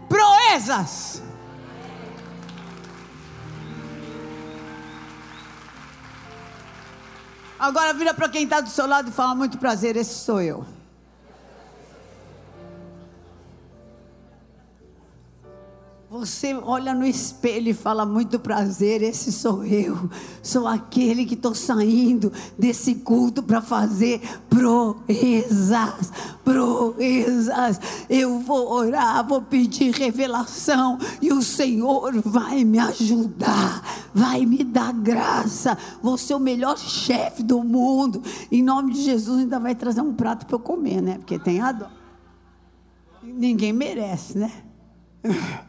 proezas. 0.08 1.22
Agora 7.58 7.92
vira 7.92 8.14
para 8.14 8.28
quem 8.28 8.44
está 8.44 8.60
do 8.60 8.70
seu 8.70 8.86
lado 8.86 9.08
e 9.08 9.12
fala: 9.12 9.34
muito 9.34 9.58
prazer, 9.58 9.96
esse 9.96 10.14
sou 10.14 10.40
eu. 10.40 10.64
Você 16.10 16.54
olha 16.54 16.94
no 16.94 17.04
espelho 17.04 17.68
e 17.68 17.74
fala: 17.74 18.06
Muito 18.06 18.38
prazer, 18.38 19.02
esse 19.02 19.30
sou 19.30 19.62
eu. 19.62 20.08
Sou 20.42 20.66
aquele 20.66 21.26
que 21.26 21.34
estou 21.34 21.54
saindo 21.54 22.32
desse 22.58 22.94
culto 22.94 23.42
para 23.42 23.60
fazer 23.60 24.22
proezas. 24.48 26.10
Proezas. 26.42 27.78
Eu 28.08 28.40
vou 28.40 28.72
orar, 28.72 29.26
vou 29.26 29.42
pedir 29.42 29.92
revelação 29.92 30.98
e 31.20 31.30
o 31.30 31.42
Senhor 31.42 32.22
vai 32.22 32.64
me 32.64 32.78
ajudar, 32.78 34.08
vai 34.14 34.46
me 34.46 34.64
dar 34.64 34.94
graça. 34.94 35.76
Vou 36.02 36.16
ser 36.16 36.32
o 36.32 36.40
melhor 36.40 36.78
chefe 36.78 37.42
do 37.42 37.62
mundo. 37.62 38.22
Em 38.50 38.62
nome 38.62 38.94
de 38.94 39.02
Jesus, 39.02 39.40
ainda 39.40 39.60
vai 39.60 39.74
trazer 39.74 40.00
um 40.00 40.14
prato 40.14 40.46
para 40.46 40.56
eu 40.56 40.60
comer, 40.60 41.02
né? 41.02 41.18
Porque 41.18 41.38
tem 41.38 41.60
a 41.60 41.70
dó. 41.70 41.90
Ninguém 43.22 43.74
merece, 43.74 44.38
né? 44.38 44.50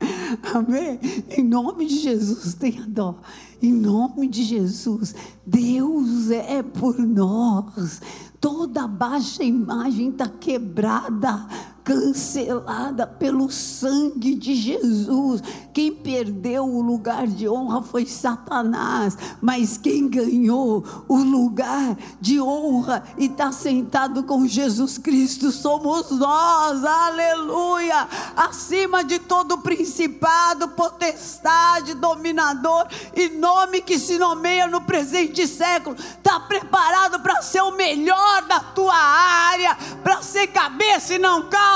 Amém? 0.54 0.98
Em 1.30 1.42
nome 1.44 1.86
de 1.86 1.98
Jesus, 1.98 2.54
tenha 2.54 2.86
dó. 2.86 3.20
Em 3.62 3.72
nome 3.72 4.28
de 4.28 4.42
Jesus, 4.42 5.14
Deus 5.46 6.30
é 6.30 6.62
por 6.62 6.98
nós. 6.98 8.00
Toda 8.40 8.86
baixa 8.86 9.44
imagem 9.44 10.08
está 10.08 10.26
quebrada 10.26 11.46
cancelada 11.84 13.06
pelo 13.06 13.50
sangue 13.50 14.34
de 14.34 14.54
Jesus. 14.54 15.42
Quem 15.72 15.92
perdeu 15.92 16.64
o 16.64 16.82
lugar 16.82 17.26
de 17.26 17.48
honra 17.48 17.82
foi 17.82 18.04
Satanás, 18.04 19.16
mas 19.40 19.78
quem 19.78 20.08
ganhou 20.08 20.84
o 21.08 21.16
lugar 21.16 21.96
de 22.20 22.40
honra 22.40 23.04
e 23.16 23.26
está 23.26 23.52
sentado 23.52 24.24
com 24.24 24.46
Jesus 24.46 24.98
Cristo 24.98 25.50
somos 25.50 26.10
nós, 26.10 26.84
aleluia! 26.84 28.08
Acima 28.36 29.02
de 29.02 29.18
todo 29.18 29.58
principado, 29.58 30.68
potestade, 30.68 31.94
dominador 31.94 32.86
e 33.14 33.28
nome 33.30 33.80
que 33.80 33.98
se 33.98 34.18
nomeia 34.18 34.66
no 34.66 34.80
presente 34.82 35.46
século, 35.46 35.96
está 35.96 36.40
preparado 36.40 37.20
para 37.20 37.42
ser 37.42 37.62
o 37.62 37.72
melhor 37.72 38.42
da 38.42 38.60
tua 38.60 38.94
área, 38.94 39.76
para 40.02 40.22
ser 40.22 40.48
cabeça 40.48 41.14
e 41.14 41.18
não 41.18 41.48
causa 41.48 41.69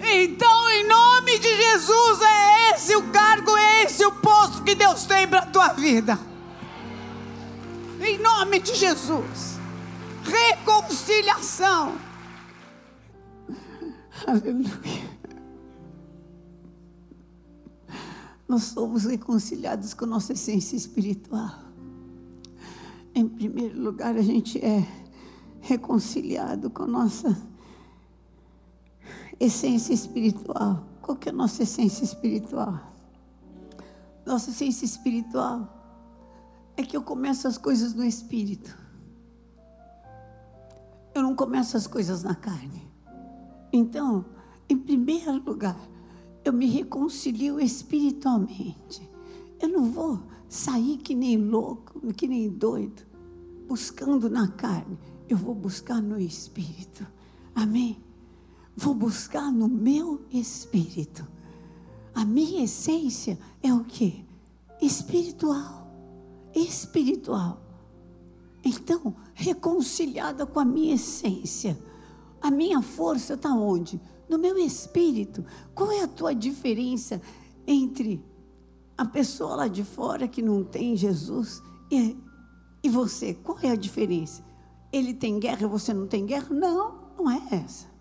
então, 0.00 0.70
em 0.70 0.86
nome 0.86 1.38
de 1.38 1.56
Jesus, 1.56 2.20
é 2.22 2.70
esse 2.70 2.96
o 2.96 3.10
cargo, 3.10 3.56
é 3.56 3.84
esse 3.84 4.04
o 4.04 4.12
posto 4.12 4.62
que 4.62 4.74
Deus 4.74 5.04
tem 5.04 5.26
para 5.28 5.40
a 5.40 5.46
tua 5.46 5.68
vida. 5.74 6.18
Em 8.00 8.18
nome 8.18 8.60
de 8.60 8.74
Jesus. 8.74 9.58
Reconciliação. 10.22 11.96
Aleluia. 14.26 15.18
Nós 18.46 18.62
somos 18.62 19.04
reconciliados 19.04 19.92
com 19.92 20.06
nossa 20.06 20.32
essência 20.32 20.76
espiritual. 20.76 21.58
Em 23.14 23.28
primeiro 23.28 23.80
lugar, 23.80 24.16
a 24.16 24.22
gente 24.22 24.58
é 24.64 24.86
reconciliado 25.60 26.70
com 26.70 26.86
nossa 26.86 27.36
essência 29.38 29.92
espiritual. 29.92 30.84
Qual 31.00 31.16
que 31.16 31.28
é 31.28 31.32
a 31.32 31.34
nossa 31.34 31.62
essência 31.62 32.04
espiritual? 32.04 32.78
Nossa 34.26 34.50
essência 34.50 34.84
espiritual 34.84 35.74
é 36.76 36.82
que 36.82 36.96
eu 36.96 37.02
começo 37.02 37.48
as 37.48 37.56
coisas 37.56 37.94
no 37.94 38.04
espírito. 38.04 38.76
Eu 41.14 41.22
não 41.22 41.34
começo 41.34 41.76
as 41.76 41.86
coisas 41.86 42.22
na 42.22 42.34
carne. 42.34 42.86
Então, 43.72 44.24
em 44.68 44.76
primeiro 44.76 45.42
lugar, 45.44 45.78
eu 46.44 46.52
me 46.52 46.66
reconcilio 46.66 47.58
espiritualmente. 47.60 49.08
Eu 49.60 49.68
não 49.68 49.90
vou 49.90 50.22
sair 50.48 50.98
que 50.98 51.14
nem 51.14 51.36
louco, 51.36 52.00
que 52.12 52.28
nem 52.28 52.48
doido, 52.48 53.02
buscando 53.66 54.30
na 54.30 54.48
carne. 54.48 54.98
Eu 55.28 55.36
vou 55.36 55.54
buscar 55.54 56.00
no 56.00 56.20
espírito. 56.20 57.06
Amém? 57.54 58.02
Vou 58.80 58.94
buscar 58.94 59.50
no 59.50 59.66
meu 59.68 60.24
espírito. 60.30 61.26
A 62.14 62.24
minha 62.24 62.62
essência 62.62 63.36
é 63.60 63.74
o 63.74 63.82
que? 63.82 64.24
Espiritual. 64.80 65.90
Espiritual. 66.54 67.60
Então, 68.64 69.16
reconciliada 69.34 70.46
com 70.46 70.60
a 70.60 70.64
minha 70.64 70.94
essência. 70.94 71.76
A 72.40 72.52
minha 72.52 72.80
força 72.80 73.34
está 73.34 73.52
onde? 73.52 74.00
No 74.28 74.38
meu 74.38 74.56
espírito. 74.56 75.44
Qual 75.74 75.90
é 75.90 76.04
a 76.04 76.08
tua 76.08 76.32
diferença 76.32 77.20
entre 77.66 78.24
a 78.96 79.04
pessoa 79.04 79.56
lá 79.56 79.66
de 79.66 79.82
fora 79.82 80.28
que 80.28 80.40
não 80.40 80.62
tem 80.62 80.96
Jesus 80.96 81.60
e, 81.90 82.16
e 82.84 82.88
você? 82.88 83.34
Qual 83.34 83.58
é 83.60 83.70
a 83.70 83.76
diferença? 83.76 84.44
Ele 84.92 85.12
tem 85.12 85.40
guerra 85.40 85.62
e 85.62 85.68
você 85.68 85.92
não 85.92 86.06
tem 86.06 86.24
guerra? 86.24 86.54
Não, 86.54 86.94
não 87.18 87.28
é 87.28 87.42
essa. 87.50 87.97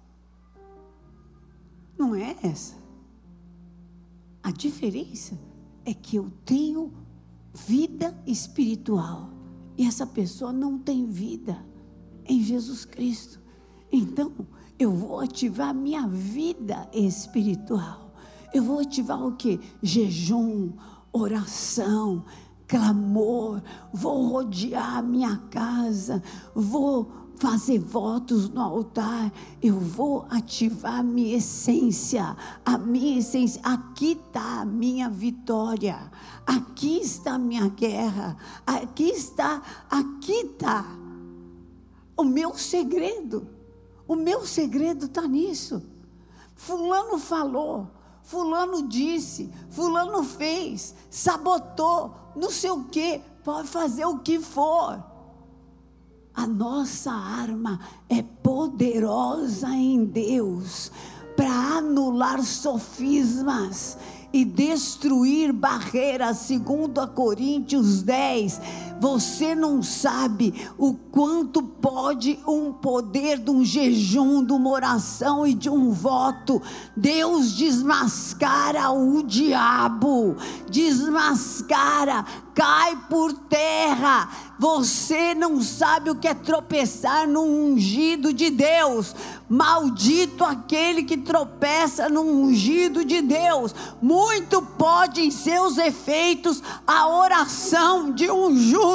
Não 1.97 2.13
é 2.15 2.35
essa. 2.43 2.75
A 4.43 4.51
diferença 4.51 5.37
é 5.83 5.93
que 5.93 6.15
eu 6.15 6.31
tenho 6.45 6.93
vida 7.53 8.15
espiritual 8.25 9.29
e 9.77 9.85
essa 9.85 10.05
pessoa 10.05 10.53
não 10.53 10.77
tem 10.77 11.05
vida 11.05 11.57
em 12.25 12.41
Jesus 12.41 12.85
Cristo. 12.85 13.39
Então, 13.91 14.33
eu 14.77 14.91
vou 14.91 15.19
ativar 15.19 15.73
minha 15.73 16.07
vida 16.07 16.89
espiritual. 16.93 18.13
Eu 18.53 18.63
vou 18.63 18.79
ativar 18.79 19.25
o 19.25 19.35
que? 19.35 19.59
Jejum, 19.81 20.73
oração, 21.11 22.25
clamor. 22.67 23.61
Vou 23.93 24.27
rodear 24.27 24.97
a 24.97 25.01
minha 25.01 25.37
casa. 25.49 26.21
Vou 26.53 27.11
fazer 27.37 27.79
votos 27.79 28.49
no 28.49 28.61
altar, 28.61 29.31
eu 29.61 29.79
vou 29.79 30.25
ativar 30.29 31.03
minha 31.03 31.37
essência, 31.37 32.35
a 32.65 32.77
minha 32.77 33.19
essência. 33.19 33.61
Aqui 33.63 34.19
está 34.27 34.61
a 34.61 34.65
minha 34.65 35.09
vitória, 35.09 36.11
aqui 36.45 36.99
está 36.99 37.33
a 37.33 37.39
minha 37.39 37.67
guerra, 37.69 38.37
aqui 38.65 39.09
está, 39.09 39.61
aqui 39.89 40.33
está 40.33 40.85
o 42.15 42.23
meu 42.23 42.57
segredo. 42.57 43.47
O 44.07 44.15
meu 44.15 44.45
segredo 44.45 45.05
está 45.05 45.27
nisso. 45.27 45.83
Fulano 46.55 47.19
falou, 47.19 47.91
Fulano 48.23 48.87
disse, 48.87 49.51
Fulano 49.69 50.23
fez, 50.23 50.95
sabotou, 51.09 52.15
não 52.35 52.49
sei 52.49 52.71
o 52.71 52.85
que, 52.85 53.21
pode 53.43 53.67
fazer 53.67 54.05
o 54.05 54.19
que 54.19 54.39
for 54.39 55.16
a 56.37 56.45
nossa 56.45 57.11
arma 57.11 57.79
é 58.07 58.21
poderosa 58.21 59.69
em 59.69 60.05
Deus 60.05 60.91
para 61.35 61.77
anular 61.79 62.43
sofismas 62.43 63.97
e 64.31 64.45
destruir 64.45 65.51
barreiras, 65.51 66.37
segundo 66.37 67.01
a 67.01 67.07
Coríntios 67.07 68.03
10. 68.03 68.61
Você 68.99 69.53
não 69.53 69.83
sabe 69.83 70.69
o 70.77 70.93
quanto 70.93 71.61
pode 71.61 72.39
um 72.47 72.73
poder 72.73 73.37
de 73.37 73.51
um 73.51 73.63
jejum, 73.63 74.43
de 74.43 74.53
uma 74.53 74.69
oração 74.69 75.45
e 75.45 75.53
de 75.53 75.69
um 75.69 75.91
voto. 75.91 76.61
Deus 76.95 77.53
desmascara 77.55 78.89
o 78.91 79.23
diabo, 79.23 80.35
desmascara, 80.69 82.25
cai 82.55 82.95
por 83.09 83.33
terra. 83.33 84.29
Você 84.59 85.35
não 85.35 85.61
sabe 85.61 86.09
o 86.09 86.15
que 86.15 86.27
é 86.27 86.33
tropeçar 86.33 87.27
no 87.27 87.43
ungido 87.43 88.33
de 88.33 88.49
Deus. 88.49 89.15
Maldito 89.47 90.43
aquele 90.43 91.03
que 91.03 91.15
tropeça 91.15 92.09
no 92.09 92.21
ungido 92.21 93.05
de 93.05 93.21
Deus. 93.21 93.73
Muito 94.01 94.61
pode 94.61 95.21
em 95.21 95.29
seus 95.29 95.77
efeitos 95.77 96.63
a 96.87 97.07
oração 97.07 98.11
de 98.11 98.31
um 98.31 98.57
justo. 98.57 98.86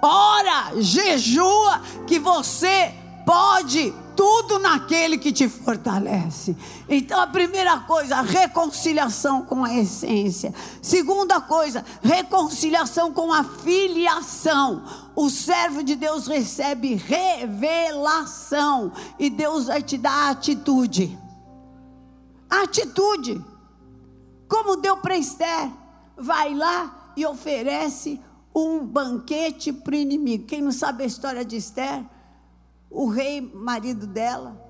Ora, 0.00 0.80
jejua, 0.80 1.80
que 2.06 2.18
você 2.18 2.94
pode 3.24 3.94
tudo 4.16 4.58
naquele 4.58 5.18
que 5.18 5.32
te 5.32 5.48
fortalece. 5.48 6.56
Então, 6.88 7.20
a 7.20 7.26
primeira 7.26 7.80
coisa, 7.80 8.20
reconciliação 8.20 9.42
com 9.42 9.64
a 9.64 9.74
essência. 9.74 10.54
Segunda 10.80 11.40
coisa, 11.40 11.84
reconciliação 12.02 13.12
com 13.12 13.32
a 13.32 13.42
filiação. 13.42 14.84
O 15.14 15.30
servo 15.30 15.82
de 15.82 15.94
Deus 15.94 16.26
recebe 16.26 16.94
revelação 16.94 18.92
e 19.18 19.30
Deus 19.30 19.66
vai 19.66 19.82
te 19.82 19.96
dar 19.96 20.30
atitude. 20.30 21.18
Atitude. 22.50 23.42
Como 24.48 24.76
deu 24.76 24.98
para 24.98 25.16
Esther, 25.16 25.70
vai 26.16 26.54
lá 26.54 27.12
e 27.16 27.24
oferece 27.24 28.20
um 28.54 28.86
banquete 28.86 29.72
para 29.72 29.92
o 29.92 29.98
inimigo. 29.98 30.44
Quem 30.44 30.60
não 30.60 30.72
sabe 30.72 31.04
a 31.04 31.06
história 31.06 31.44
de 31.44 31.56
Esther? 31.56 32.04
o 32.92 33.08
rei, 33.08 33.40
marido 33.40 34.06
dela, 34.06 34.60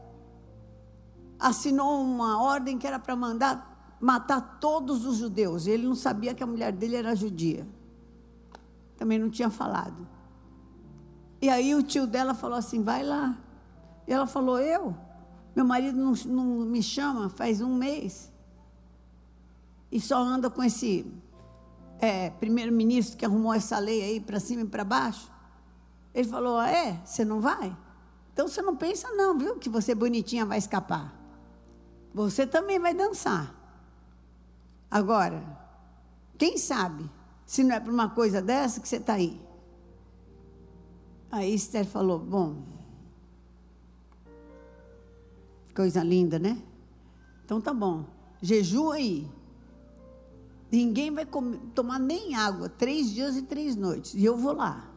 assinou 1.39 2.01
uma 2.01 2.41
ordem 2.41 2.79
que 2.79 2.87
era 2.87 2.99
para 2.99 3.17
mandar 3.17 3.71
matar 4.01 4.59
todos 4.61 5.05
os 5.05 5.19
judeus. 5.19 5.67
Ele 5.67 5.87
não 5.87 5.95
sabia 5.95 6.35
que 6.35 6.43
a 6.43 6.47
mulher 6.47 6.73
dele 6.73 6.97
era 6.97 7.15
judia. 7.17 7.67
Também 8.97 9.19
não 9.19 9.29
tinha 9.29 9.51
falado. 9.51 10.07
E 11.41 11.49
aí 11.49 11.75
o 11.75 11.83
tio 11.83 12.07
dela 12.07 12.33
falou 12.33 12.57
assim: 12.57 12.83
vai 12.83 13.03
lá. 13.03 13.37
E 14.07 14.13
ela 14.13 14.27
falou: 14.27 14.59
eu? 14.59 14.97
Meu 15.55 15.65
marido 15.65 15.99
não, 15.99 16.13
não 16.27 16.65
me 16.65 16.83
chama 16.83 17.29
faz 17.29 17.61
um 17.61 17.75
mês. 17.75 18.33
E 19.91 20.01
só 20.01 20.19
anda 20.23 20.49
com 20.49 20.63
esse 20.63 21.13
é, 22.03 22.31
primeiro-ministro 22.31 23.17
que 23.17 23.25
arrumou 23.25 23.55
essa 23.55 23.79
lei 23.79 24.03
aí 24.03 24.21
para 24.21 24.41
cima 24.41 24.63
e 24.63 24.67
para 24.67 24.83
baixo. 24.83 25.31
Ele 26.13 26.29
falou: 26.29 26.59
ah, 26.59 26.69
é? 26.69 27.01
Você 27.05 27.25
não 27.25 27.41
vai? 27.41 27.75
Então 28.33 28.49
você 28.49 28.61
não 28.61 28.77
pensa, 28.77 29.09
não, 29.13 29.39
viu, 29.39 29.57
que 29.57 29.69
você 29.69 29.95
bonitinha 29.95 30.45
vai 30.45 30.59
escapar. 30.59 31.15
Você 32.13 32.45
também 32.45 32.81
vai 32.81 32.93
dançar. 32.93 33.55
Agora, 34.91 35.43
quem 36.37 36.59
sabe 36.59 37.09
se 37.47 37.63
não 37.63 37.77
é 37.77 37.81
por 37.81 37.93
uma 37.93 38.11
coisa 38.11 38.43
dessa 38.43 38.81
que 38.81 38.89
você 38.89 38.97
está 38.97 39.15
aí? 39.15 39.41
Aí 41.31 41.55
Esther 41.55 41.87
falou: 41.87 42.19
Bom, 42.19 42.65
coisa 45.73 46.03
linda, 46.03 46.37
né? 46.37 46.61
Então 47.45 47.61
tá 47.61 47.73
bom, 47.73 48.07
jejua 48.43 48.97
aí. 48.97 49.31
Ninguém 50.73 51.11
vai 51.11 51.27
comer, 51.27 51.61
tomar 51.75 51.99
nem 51.99 52.35
água, 52.35 52.67
três 52.67 53.11
dias 53.11 53.37
e 53.37 53.43
três 53.43 53.77
noites. 53.77 54.15
E 54.15 54.25
eu 54.25 54.35
vou 54.39 54.55
lá. 54.55 54.89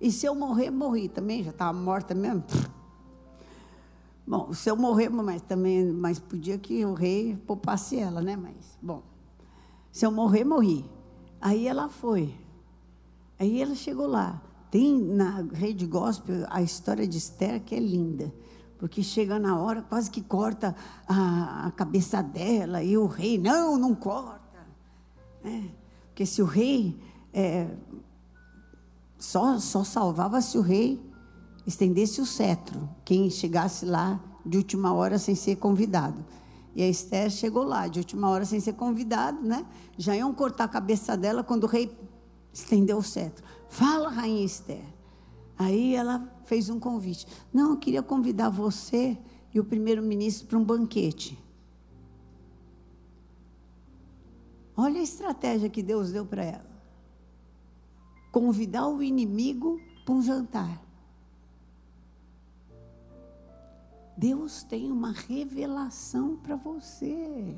E 0.00 0.10
se 0.10 0.24
eu 0.24 0.34
morrer, 0.34 0.70
morri 0.70 1.06
também, 1.06 1.44
já 1.44 1.50
estava 1.50 1.78
morta 1.78 2.14
mesmo. 2.14 2.42
Bom, 4.26 4.54
se 4.54 4.70
eu 4.70 4.74
morrer, 4.74 5.10
mas 5.10 5.42
também, 5.42 5.92
mas 5.92 6.18
podia 6.18 6.56
que 6.56 6.82
o 6.82 6.94
rei 6.94 7.36
poupasse 7.46 7.98
ela, 7.98 8.22
né? 8.22 8.36
Mas, 8.36 8.78
bom, 8.80 9.02
se 9.92 10.06
eu 10.06 10.10
morrer, 10.10 10.44
morri. 10.44 10.82
Aí 11.38 11.66
ela 11.66 11.90
foi. 11.90 12.34
Aí 13.38 13.60
ela 13.60 13.74
chegou 13.74 14.06
lá. 14.06 14.40
Tem 14.70 14.98
na 14.98 15.42
rede 15.52 15.86
gospel 15.86 16.46
a 16.48 16.62
história 16.62 17.06
de 17.06 17.18
Esther 17.18 17.62
que 17.62 17.74
é 17.74 17.78
linda. 17.78 18.32
Porque 18.78 19.02
chega 19.02 19.38
na 19.38 19.58
hora, 19.58 19.82
quase 19.82 20.10
que 20.10 20.22
corta 20.22 20.74
a, 21.06 21.66
a 21.66 21.70
cabeça 21.72 22.22
dela, 22.22 22.82
e 22.82 22.96
o 22.96 23.06
rei, 23.06 23.36
não, 23.36 23.76
não 23.76 23.94
corta. 23.94 24.43
É, 25.44 25.62
porque 26.06 26.24
se 26.24 26.40
o 26.40 26.46
rei 26.46 26.98
é, 27.32 27.68
só, 29.18 29.58
só 29.58 29.84
salvava 29.84 30.40
se 30.40 30.56
o 30.56 30.62
rei 30.62 31.00
estendesse 31.66 32.20
o 32.20 32.26
cetro, 32.26 32.88
quem 33.04 33.30
chegasse 33.30 33.84
lá 33.84 34.20
de 34.44 34.56
última 34.56 34.92
hora 34.92 35.18
sem 35.18 35.34
ser 35.34 35.56
convidado. 35.56 36.24
E 36.74 36.82
a 36.82 36.88
Esther 36.88 37.30
chegou 37.30 37.62
lá 37.62 37.86
de 37.86 38.00
última 38.00 38.28
hora 38.28 38.44
sem 38.44 38.58
ser 38.58 38.72
convidado, 38.72 39.40
né? 39.42 39.64
Já 39.96 40.16
iam 40.16 40.34
cortar 40.34 40.64
a 40.64 40.68
cabeça 40.68 41.16
dela 41.16 41.44
quando 41.44 41.64
o 41.64 41.68
rei 41.68 41.96
estendeu 42.52 42.98
o 42.98 43.02
cetro. 43.02 43.44
Fala, 43.68 44.08
rainha 44.08 44.44
Esther. 44.44 44.84
Aí 45.56 45.94
ela 45.94 46.28
fez 46.44 46.68
um 46.68 46.80
convite. 46.80 47.26
Não, 47.52 47.70
eu 47.70 47.76
queria 47.76 48.02
convidar 48.02 48.48
você 48.48 49.16
e 49.52 49.60
o 49.60 49.64
primeiro-ministro 49.64 50.48
para 50.48 50.58
um 50.58 50.64
banquete. 50.64 51.38
Olha 54.76 55.00
a 55.00 55.04
estratégia 55.04 55.68
que 55.68 55.82
Deus 55.82 56.12
deu 56.12 56.26
para 56.26 56.44
ela. 56.44 56.74
convidar 58.32 58.88
o 58.88 59.00
inimigo 59.00 59.80
para 60.04 60.14
um 60.14 60.20
jantar. 60.20 60.82
Deus 64.16 64.64
tem 64.64 64.90
uma 64.90 65.12
revelação 65.12 66.36
para 66.36 66.56
você. 66.56 67.56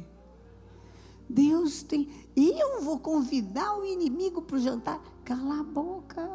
Deus 1.29 1.83
tem. 1.83 2.11
E 2.37 2.51
eu 2.61 2.83
vou 2.83 2.99
convidar 2.99 3.75
o 3.79 3.85
inimigo 3.85 4.43
para 4.43 4.57
o 4.57 4.61
jantar. 4.61 5.01
Cala 5.25 5.61
a 5.61 5.65
boca. 5.65 6.29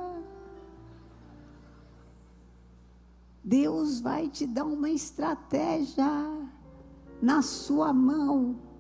Deus 3.44 4.00
vai 4.00 4.28
te 4.28 4.46
dar 4.46 4.66
uma 4.66 4.90
estratégia 4.90 6.06
na 7.22 7.42
sua 7.44 7.94
mão. 7.94 8.71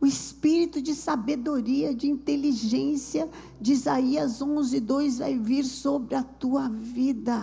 O 0.00 0.06
espírito 0.06 0.80
de 0.80 0.94
sabedoria, 0.94 1.92
de 1.92 2.06
inteligência 2.06 3.28
de 3.60 3.72
Isaías 3.72 4.40
11, 4.40 4.78
2 4.78 5.18
vai 5.18 5.36
vir 5.36 5.64
sobre 5.64 6.14
a 6.14 6.22
tua 6.22 6.68
vida. 6.68 7.42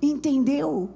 Entendeu? 0.00 0.90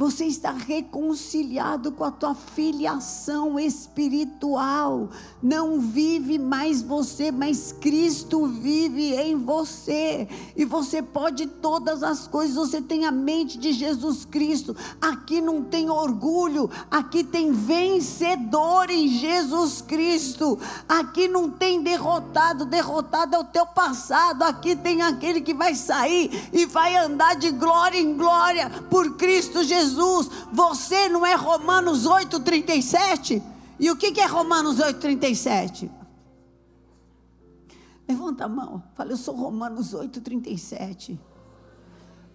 Você 0.00 0.24
está 0.24 0.52
reconciliado 0.52 1.92
com 1.92 2.04
a 2.04 2.10
tua 2.10 2.34
filiação 2.34 3.60
espiritual. 3.60 5.10
Não 5.42 5.78
vive 5.78 6.38
mais 6.38 6.80
você, 6.80 7.30
mas 7.30 7.70
Cristo 7.70 8.46
vive 8.46 9.14
em 9.14 9.36
você. 9.36 10.26
E 10.56 10.64
você 10.64 11.02
pode 11.02 11.46
todas 11.46 12.02
as 12.02 12.26
coisas. 12.26 12.56
Você 12.56 12.80
tem 12.80 13.04
a 13.04 13.12
mente 13.12 13.58
de 13.58 13.74
Jesus 13.74 14.24
Cristo. 14.24 14.74
Aqui 14.98 15.38
não 15.42 15.62
tem 15.62 15.90
orgulho, 15.90 16.70
aqui 16.90 17.22
tem 17.22 17.52
vencedor 17.52 18.88
em 18.88 19.06
Jesus 19.06 19.82
Cristo. 19.82 20.58
Aqui 20.88 21.28
não 21.28 21.50
tem 21.50 21.82
derrotado, 21.82 22.64
derrotado 22.64 23.36
é 23.36 23.38
o 23.38 23.44
teu 23.44 23.66
passado. 23.66 24.44
Aqui 24.44 24.74
tem 24.74 25.02
aquele 25.02 25.42
que 25.42 25.52
vai 25.52 25.74
sair 25.74 26.48
e 26.54 26.64
vai 26.64 26.96
andar 26.96 27.36
de 27.36 27.50
glória 27.50 27.98
em 27.98 28.16
glória 28.16 28.70
por 28.88 29.18
Cristo 29.18 29.62
Jesus. 29.62 29.89
Jesus, 29.90 30.30
você 30.52 31.08
não 31.08 31.24
é 31.26 31.34
Romanos 31.34 32.06
8,37? 32.06 33.42
E 33.78 33.90
o 33.90 33.96
que, 33.96 34.12
que 34.12 34.20
é 34.20 34.26
Romanos 34.26 34.78
8,37? 34.78 35.90
Levanta 38.08 38.44
a 38.44 38.48
mão, 38.48 38.82
fala, 38.94 39.12
eu 39.12 39.16
sou 39.16 39.34
Romanos 39.34 39.94
8,37. 39.94 41.18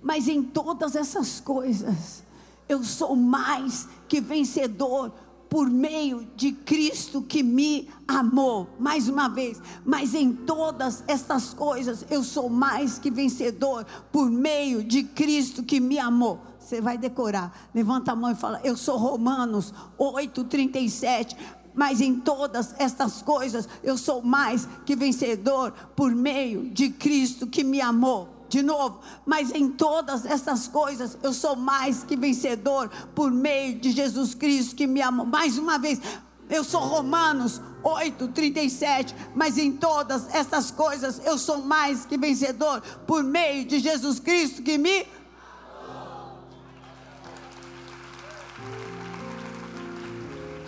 Mas 0.01 0.27
em 0.27 0.43
todas 0.43 0.95
essas 0.95 1.39
coisas, 1.39 2.23
eu 2.69 2.83
sou 2.83 3.15
mais 3.15 3.87
que 4.07 4.21
vencedor 4.21 5.11
por 5.49 5.69
meio 5.69 6.27
de 6.35 6.51
Cristo 6.51 7.21
que 7.21 7.43
me 7.43 7.87
amou. 8.07 8.69
Mais 8.79 9.07
uma 9.07 9.27
vez, 9.27 9.61
mas 9.85 10.13
em 10.13 10.33
todas 10.33 11.03
estas 11.07 11.53
coisas 11.53 12.05
eu 12.09 12.23
sou 12.23 12.49
mais 12.49 12.99
que 12.99 13.11
vencedor 13.11 13.85
por 14.11 14.29
meio 14.29 14.83
de 14.83 15.03
Cristo 15.03 15.63
que 15.63 15.79
me 15.79 15.97
amou. 15.97 16.39
Você 16.65 16.82
vai 16.82 16.97
decorar. 16.97 17.56
Levanta 17.75 18.12
a 18.13 18.15
mão 18.15 18.32
e 18.32 18.36
fala: 18.36 18.60
Eu 18.63 18.75
sou 18.75 18.97
Romanos 18.97 19.71
8:37 19.99 21.36
mas 21.78 21.99
em 21.99 22.15
todas 22.15 22.73
estas 22.80 23.21
coisas 23.21 23.67
eu 23.84 23.97
sou 23.97 24.21
mais 24.21 24.65
que 24.86 24.95
vencedor 24.95 25.73
por 25.93 26.10
meio 26.15 26.69
de 26.69 26.89
Cristo 26.89 27.45
que 27.45 27.65
me 27.65 27.82
amou. 27.82 28.30
De 28.47 28.63
novo, 28.63 28.99
mas 29.25 29.51
em 29.51 29.69
todas 29.69 30.25
essas 30.25 30.69
coisas 30.69 31.17
eu 31.21 31.34
sou 31.34 31.56
mais 31.56 32.04
que 32.04 32.15
vencedor 32.15 32.89
por 33.13 33.30
meio 33.30 33.78
de 33.78 33.91
Jesus 33.91 34.34
Cristo 34.34 34.75
que 34.75 34.88
me 34.88 35.01
amou. 35.01 35.25
Mais 35.25 35.58
uma 35.58 35.78
vez, 35.78 35.99
eu 36.49 36.63
sou 36.63 36.80
Romanos 36.80 37.60
8, 37.84 38.30
37, 38.30 39.15
mas 39.36 39.58
em 39.58 39.71
todas 39.71 40.34
essas 40.34 40.71
coisas 40.71 41.19
eu 41.25 41.38
sou 41.38 41.62
mais 41.62 42.06
que 42.06 42.17
vencedor 42.17 42.82
por 43.06 43.23
meio 43.23 43.65
de 43.65 43.80
Jesus 43.80 44.19
Cristo 44.19 44.62
que 44.62 44.78
me 44.78 45.06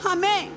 Amém. 0.08 0.54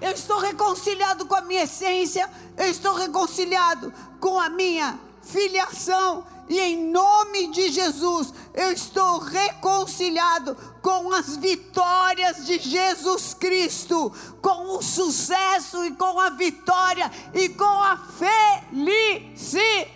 Eu 0.00 0.10
estou 0.10 0.40
reconciliado 0.40 1.26
com 1.26 1.36
a 1.36 1.42
minha 1.42 1.62
essência, 1.62 2.28
eu 2.56 2.66
estou 2.66 2.94
reconciliado 2.94 3.94
com 4.18 4.40
a 4.40 4.48
minha 4.48 4.98
filiação, 5.22 6.26
e 6.48 6.58
em 6.58 6.90
nome 6.90 7.52
de 7.52 7.70
Jesus, 7.70 8.34
eu 8.52 8.72
estou 8.72 9.18
reconciliado 9.18 10.56
com 10.82 11.12
as 11.12 11.36
vitórias 11.36 12.44
de 12.44 12.58
Jesus 12.58 13.32
Cristo, 13.32 14.12
com 14.42 14.76
o 14.76 14.82
sucesso 14.82 15.84
e 15.84 15.92
com 15.92 16.18
a 16.18 16.30
vitória 16.30 17.08
e 17.32 17.48
com 17.48 17.64
a 17.64 17.96
felicidade 17.96 19.95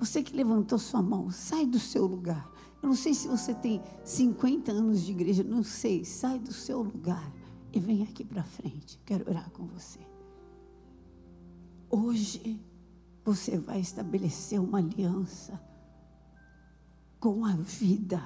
Você 0.03 0.21
que 0.21 0.35
levantou 0.35 0.77
sua 0.77 1.01
mão, 1.01 1.31
sai 1.31 1.65
do 1.65 1.79
seu 1.79 2.05
lugar. 2.05 2.51
Eu 2.81 2.89
não 2.89 2.95
sei 2.95 3.13
se 3.13 3.25
você 3.25 3.53
tem 3.53 3.81
50 4.03 4.69
anos 4.69 5.01
de 5.01 5.13
igreja, 5.13 5.45
não 5.45 5.63
sei. 5.63 6.03
Sai 6.03 6.37
do 6.37 6.51
seu 6.51 6.81
lugar 6.81 7.31
e 7.71 7.79
vem 7.79 8.03
aqui 8.03 8.25
para 8.25 8.43
frente. 8.43 8.99
Quero 9.05 9.29
orar 9.29 9.49
com 9.51 9.65
você. 9.65 10.01
Hoje 11.89 12.59
você 13.23 13.57
vai 13.57 13.79
estabelecer 13.79 14.59
uma 14.59 14.79
aliança 14.79 15.57
com 17.17 17.45
a 17.45 17.53
vida. 17.53 18.21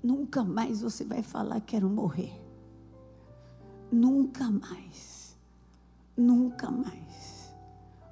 Nunca 0.00 0.44
mais 0.44 0.82
você 0.82 1.04
vai 1.04 1.20
falar 1.20 1.60
quero 1.62 1.90
morrer. 1.90 2.40
Nunca 3.90 4.48
mais. 4.52 5.36
Nunca 6.16 6.70
mais. 6.70 7.52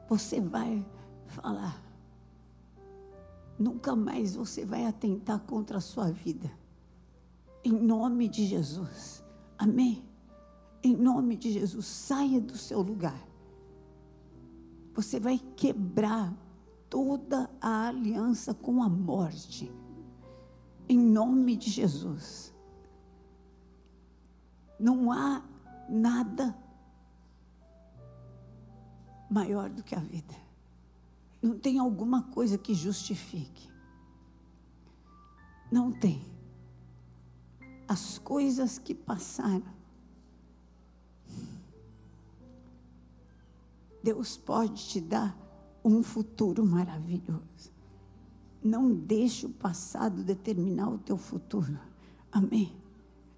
Você 0.09 0.41
vai 0.41 0.85
falar 1.29 1.84
Nunca 3.59 3.95
mais 3.95 4.35
você 4.35 4.65
vai 4.65 4.85
atentar 4.87 5.41
contra 5.41 5.79
a 5.79 5.81
sua 5.81 6.11
vida. 6.11 6.51
Em 7.63 7.73
nome 7.73 8.29
de 8.29 8.47
Jesus. 8.47 9.25
Amém? 9.57 10.05
Em 10.83 10.95
nome 10.95 11.37
de 11.37 11.53
Jesus, 11.53 11.87
saia 11.87 12.41
do 12.41 12.59
seu 12.59 12.83
lugar. 12.83 13.27
Você 14.93 15.19
vai 15.19 15.39
quebrar 15.57 16.37
toda 16.91 17.51
a 17.61 17.89
aliança 17.89 18.53
com 18.53 18.83
a 18.83 18.89
morte. 18.89 19.73
Em 20.89 20.99
nome 20.99 21.57
de 21.57 21.71
Jesus. 21.71 22.55
Não 24.79 25.11
há 25.11 25.43
nada 25.89 26.55
maior 29.31 29.71
do 29.71 29.83
que 29.83 29.95
a 29.95 30.01
vida. 30.01 30.44
Não 31.45 31.59
tem 31.59 31.79
alguma 31.79 32.23
coisa 32.23 32.57
que 32.57 32.73
justifique. 32.73 33.69
Não 35.71 35.93
tem. 35.93 36.25
As 37.87 38.17
coisas 38.17 38.79
que 38.79 38.95
passaram. 38.95 39.75
Deus 44.03 44.39
pode 44.39 44.89
te 44.89 45.03
dar 45.03 45.37
um 45.85 46.03
futuro 46.03 46.65
maravilhoso. 46.65 47.71
Não 48.63 48.95
deixe 48.95 49.45
o 49.45 49.51
passado 49.51 50.25
determinar 50.25 50.89
o 50.89 50.99
teu 50.99 51.19
futuro. 51.19 51.79
Amém. 52.33 52.75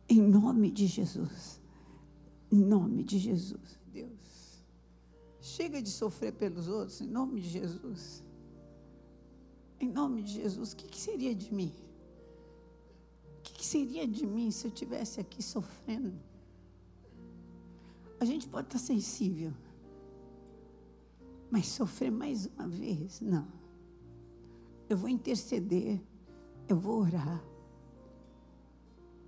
Em 0.08 0.22
nome 0.22 0.70
de 0.70 0.86
Jesus. 0.86 1.60
Em 2.52 2.60
nome 2.60 3.02
de 3.02 3.18
Jesus. 3.18 3.80
Chega 5.46 5.80
de 5.80 5.90
sofrer 5.90 6.32
pelos 6.32 6.66
outros, 6.66 7.00
em 7.00 7.06
nome 7.06 7.40
de 7.40 7.48
Jesus. 7.48 8.20
Em 9.78 9.88
nome 9.88 10.20
de 10.20 10.32
Jesus, 10.32 10.72
o 10.72 10.76
que, 10.76 10.88
que 10.88 10.98
seria 10.98 11.32
de 11.32 11.54
mim? 11.54 11.72
O 13.38 13.42
que, 13.44 13.52
que 13.52 13.64
seria 13.64 14.08
de 14.08 14.26
mim 14.26 14.50
se 14.50 14.66
eu 14.66 14.70
estivesse 14.70 15.20
aqui 15.20 15.40
sofrendo? 15.40 16.12
A 18.18 18.24
gente 18.24 18.48
pode 18.48 18.66
estar 18.66 18.80
sensível, 18.80 19.54
mas 21.48 21.68
sofrer 21.68 22.10
mais 22.10 22.46
uma 22.46 22.66
vez, 22.66 23.20
não. 23.20 23.46
Eu 24.88 24.96
vou 24.96 25.08
interceder, 25.08 26.00
eu 26.66 26.76
vou 26.76 27.02
orar. 27.02 27.40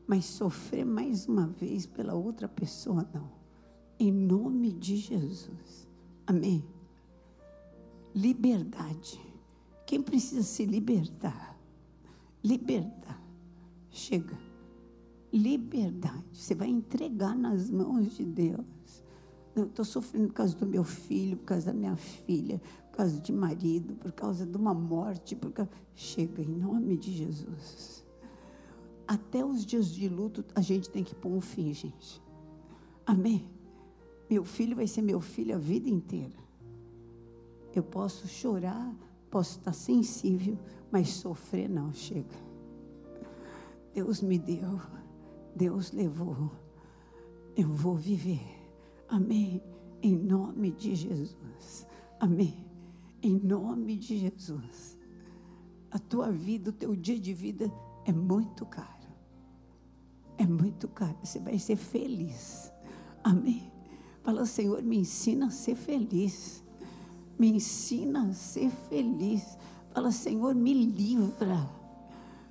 Mas 0.04 0.24
sofrer 0.24 0.84
mais 0.84 1.28
uma 1.28 1.46
vez 1.46 1.86
pela 1.86 2.14
outra 2.14 2.48
pessoa, 2.48 3.08
não. 3.14 3.30
Em 4.00 4.10
nome 4.10 4.72
de 4.72 4.96
Jesus. 4.96 5.87
Amém. 6.28 6.62
Liberdade. 8.14 9.18
Quem 9.86 10.02
precisa 10.02 10.42
se 10.42 10.66
libertar? 10.66 11.58
Libertar. 12.44 13.18
Chega. 13.90 14.38
Liberdade. 15.32 16.26
Você 16.34 16.54
vai 16.54 16.68
entregar 16.68 17.34
nas 17.34 17.70
mãos 17.70 18.14
de 18.14 18.26
Deus. 18.26 19.02
Não, 19.56 19.64
estou 19.64 19.86
sofrendo 19.86 20.28
por 20.28 20.34
causa 20.34 20.54
do 20.54 20.66
meu 20.66 20.84
filho, 20.84 21.38
por 21.38 21.46
causa 21.46 21.66
da 21.66 21.72
minha 21.72 21.96
filha, 21.96 22.60
por 22.90 22.98
causa 22.98 23.18
de 23.18 23.32
marido, 23.32 23.94
por 23.94 24.12
causa 24.12 24.44
de 24.44 24.56
uma 24.56 24.74
morte. 24.74 25.34
Por 25.34 25.50
causa... 25.50 25.70
Chega 25.94 26.42
em 26.42 26.48
nome 26.48 26.98
de 26.98 27.10
Jesus. 27.10 28.04
Até 29.06 29.42
os 29.42 29.64
dias 29.64 29.90
de 29.90 30.06
luto 30.10 30.44
a 30.54 30.60
gente 30.60 30.90
tem 30.90 31.02
que 31.02 31.14
pôr 31.14 31.30
um 31.30 31.40
fim, 31.40 31.72
gente. 31.72 32.22
Amém? 33.06 33.48
Meu 34.28 34.44
filho 34.44 34.76
vai 34.76 34.86
ser 34.86 35.02
meu 35.02 35.20
filho 35.20 35.54
a 35.54 35.58
vida 35.58 35.88
inteira. 35.88 36.36
Eu 37.74 37.82
posso 37.82 38.26
chorar, 38.28 38.94
posso 39.30 39.58
estar 39.58 39.72
sensível, 39.72 40.58
mas 40.90 41.08
sofrer 41.10 41.68
não 41.68 41.92
chega. 41.92 42.36
Deus 43.94 44.20
me 44.20 44.38
deu, 44.38 44.80
Deus 45.54 45.92
levou. 45.92 46.50
Eu 47.56 47.68
vou 47.68 47.94
viver. 47.94 48.40
Amém. 49.08 49.62
Em 50.02 50.14
nome 50.14 50.70
de 50.70 50.94
Jesus. 50.94 51.86
Amém. 52.20 52.66
Em 53.22 53.34
nome 53.34 53.96
de 53.96 54.18
Jesus. 54.18 54.98
A 55.90 55.98
tua 55.98 56.30
vida, 56.30 56.70
o 56.70 56.72
teu 56.72 56.94
dia 56.94 57.18
de 57.18 57.32
vida 57.32 57.72
é 58.04 58.12
muito 58.12 58.64
caro. 58.66 59.08
É 60.36 60.46
muito 60.46 60.86
caro. 60.86 61.16
Você 61.24 61.38
vai 61.40 61.58
ser 61.58 61.76
feliz. 61.76 62.72
Amém. 63.24 63.77
Fala, 64.28 64.44
Senhor, 64.44 64.82
me 64.82 64.98
ensina 64.98 65.46
a 65.46 65.50
ser 65.50 65.74
feliz. 65.74 66.62
Me 67.38 67.46
ensina 67.46 68.28
a 68.28 68.32
ser 68.34 68.68
feliz. 68.90 69.56
Fala, 69.90 70.12
Senhor, 70.12 70.54
me 70.54 70.74
livra 70.74 71.66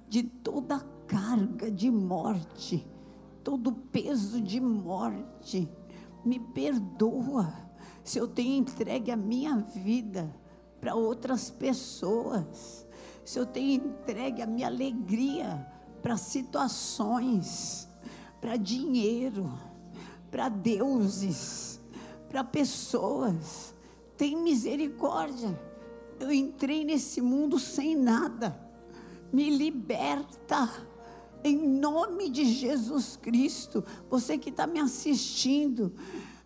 de 0.10 0.24
toda 0.24 0.80
carga 1.06 1.70
de 1.70 1.92
morte, 1.92 2.84
todo 3.44 3.72
peso 3.72 4.42
de 4.42 4.60
morte. 4.60 5.70
Me 6.26 6.40
perdoa 6.40 7.54
se 8.04 8.18
eu 8.18 8.28
tenho 8.28 8.56
entregue 8.56 9.12
a 9.12 9.16
minha 9.16 9.58
vida 9.58 10.36
para 10.82 10.96
outras 10.96 11.52
pessoas, 11.52 12.88
se 13.24 13.38
eu 13.38 13.46
tenho 13.46 13.86
entregue 13.86 14.42
a 14.42 14.48
minha 14.48 14.66
alegria 14.66 15.72
para 16.02 16.18
situações, 16.18 17.88
para 18.42 18.58
dinheiro, 18.58 19.48
para 20.30 20.50
deuses, 20.50 21.80
para 22.30 22.44
pessoas. 22.44 23.74
Tem 24.18 24.36
misericórdia. 24.36 25.60
Eu 26.20 26.32
entrei 26.32 26.84
nesse 26.84 27.22
mundo 27.22 27.60
sem 27.60 27.96
nada. 27.96 28.60
Me 29.32 29.50
liberta. 29.50 30.70
Em 31.44 31.56
nome 31.56 32.30
de 32.30 32.46
Jesus 32.46 33.18
Cristo. 33.22 33.84
Você 34.10 34.38
que 34.38 34.50
está 34.50 34.66
me 34.66 34.80
assistindo. 34.80 35.94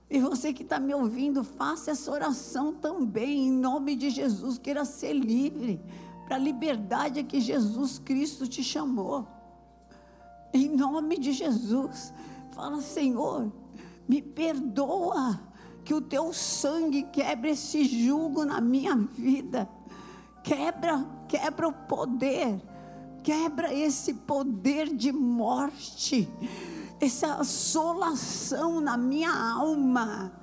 E 0.10 0.20
você 0.20 0.52
que 0.52 0.64
está 0.64 0.78
me 0.78 0.94
ouvindo, 0.94 1.42
faça 1.42 1.92
essa 1.92 2.12
oração 2.12 2.74
também, 2.74 3.48
em 3.48 3.52
nome 3.52 3.96
de 3.96 4.10
Jesus. 4.10 4.58
Queira 4.58 4.84
ser 4.84 5.14
livre, 5.14 5.80
para 6.26 6.36
a 6.36 6.40
liberdade 6.40 7.24
que 7.24 7.40
Jesus 7.40 7.98
Cristo 7.98 8.46
te 8.46 8.62
chamou. 8.62 9.26
Em 10.54 10.68
nome 10.68 11.18
de 11.18 11.32
Jesus. 11.32 12.14
Fala, 12.52 12.82
Senhor, 12.82 13.50
me 14.12 14.22
perdoa 14.22 15.40
que 15.86 15.94
o 15.94 16.02
teu 16.02 16.34
sangue 16.34 17.04
quebre 17.04 17.52
esse 17.52 17.86
jugo 17.86 18.44
na 18.44 18.60
minha 18.60 18.94
vida. 18.94 19.70
Quebra, 20.44 21.06
quebra 21.30 21.70
o 21.70 21.72
poder. 21.72 22.62
Quebra 23.24 23.74
esse 23.74 24.16
poder 24.16 24.94
de 24.94 25.14
morte. 25.14 26.28
Essa 27.00 27.36
assolação 27.36 28.82
na 28.82 28.98
minha 28.98 29.32
alma 29.32 30.34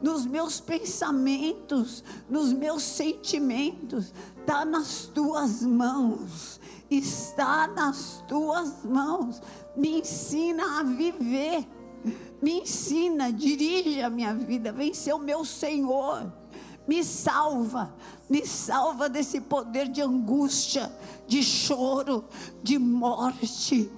nos 0.00 0.24
meus 0.24 0.60
pensamentos, 0.60 2.04
nos 2.28 2.52
meus 2.52 2.84
sentimentos, 2.84 4.14
está 4.38 4.64
nas 4.64 5.06
tuas 5.06 5.62
mãos 5.62 6.60
está 6.90 7.68
nas 7.68 8.22
tuas 8.26 8.84
mãos. 8.84 9.40
Me 9.76 10.00
ensina 10.00 10.80
a 10.80 10.82
viver. 10.82 11.64
Me 12.42 12.60
ensina, 12.60 13.32
dirige 13.32 14.00
a 14.00 14.10
minha 14.10 14.34
vida. 14.34 14.72
Vem 14.72 14.94
ser 14.94 15.12
o 15.12 15.18
meu 15.18 15.44
Senhor. 15.44 16.32
Me 16.86 17.04
salva. 17.04 17.94
Me 18.28 18.46
salva 18.46 19.08
desse 19.08 19.40
poder 19.40 19.88
de 19.88 20.00
angústia, 20.00 20.90
de 21.26 21.42
choro, 21.42 22.24
de 22.62 22.78
morte. 22.78 23.90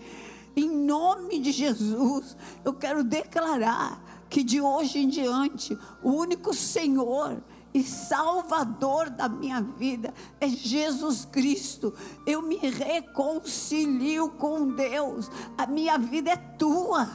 Em 0.55 0.68
nome 0.68 1.38
de 1.38 1.52
Jesus, 1.52 2.37
eu 2.64 2.74
quero 2.74 3.02
declarar 3.02 4.02
que 4.28 4.42
de 4.42 4.61
hoje 4.61 4.98
em 4.98 5.09
diante, 5.09 5.78
o 6.02 6.11
único 6.11 6.52
Senhor 6.52 7.42
e 7.74 7.83
Salvador 7.83 9.09
da 9.09 9.28
minha 9.28 9.62
vida 9.62 10.12
é 10.40 10.48
Jesus 10.48 11.24
Cristo. 11.24 11.94
Eu 12.26 12.42
me 12.42 12.57
reconcilio 12.57 14.31
com 14.31 14.68
Deus. 14.68 15.31
A 15.57 15.66
minha 15.66 15.96
vida 15.96 16.33
é 16.33 16.37
tua. 16.37 17.09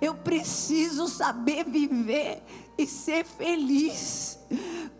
Eu 0.00 0.14
preciso 0.14 1.08
saber 1.08 1.64
viver 1.64 2.42
e 2.76 2.86
ser 2.86 3.24
feliz. 3.24 4.38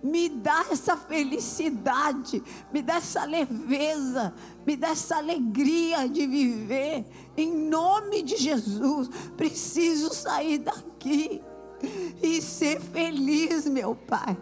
Me 0.03 0.29
dá 0.29 0.67
essa 0.71 0.97
felicidade, 0.97 2.43
me 2.73 2.83
dá 2.83 2.97
essa 2.97 3.25
leveza, 3.25 4.35
me 4.67 4.77
dá 4.77 4.89
essa 4.89 5.17
alegria 5.17 6.09
de 6.09 6.27
viver. 6.27 7.07
Em 7.37 7.53
nome 7.69 8.23
de 8.23 8.37
Jesus, 8.37 9.09
preciso 9.37 10.13
sair 10.13 10.59
daqui 10.59 11.41
e 12.23 12.43
ser 12.43 12.81
feliz, 12.81 13.67
meu 13.67 13.95
Pai. 13.95 14.37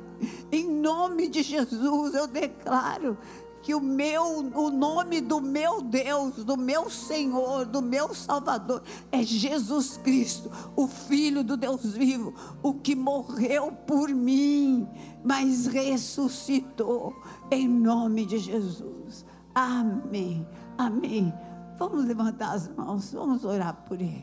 Em 0.50 0.66
nome 0.66 1.28
de 1.28 1.42
Jesus, 1.42 2.14
eu 2.14 2.26
declaro 2.26 3.18
que 3.66 3.74
o 3.74 3.80
meu, 3.80 4.22
o 4.54 4.70
nome 4.70 5.20
do 5.20 5.40
meu 5.40 5.82
Deus, 5.82 6.44
do 6.44 6.56
meu 6.56 6.88
Senhor, 6.88 7.66
do 7.66 7.82
meu 7.82 8.14
Salvador 8.14 8.80
é 9.10 9.24
Jesus 9.24 9.96
Cristo, 9.96 10.52
o 10.76 10.86
Filho 10.86 11.42
do 11.42 11.56
Deus 11.56 11.84
vivo, 11.84 12.32
o 12.62 12.74
que 12.74 12.94
morreu 12.94 13.72
por 13.72 14.08
mim, 14.10 14.86
mas 15.24 15.66
ressuscitou 15.66 17.12
em 17.50 17.66
nome 17.66 18.24
de 18.24 18.38
Jesus. 18.38 19.26
Amém. 19.52 20.46
Amém. 20.78 21.34
Vamos 21.76 22.04
levantar 22.04 22.52
as 22.52 22.68
mãos, 22.68 23.12
vamos 23.12 23.44
orar 23.44 23.74
por 23.88 24.00
ele. 24.00 24.22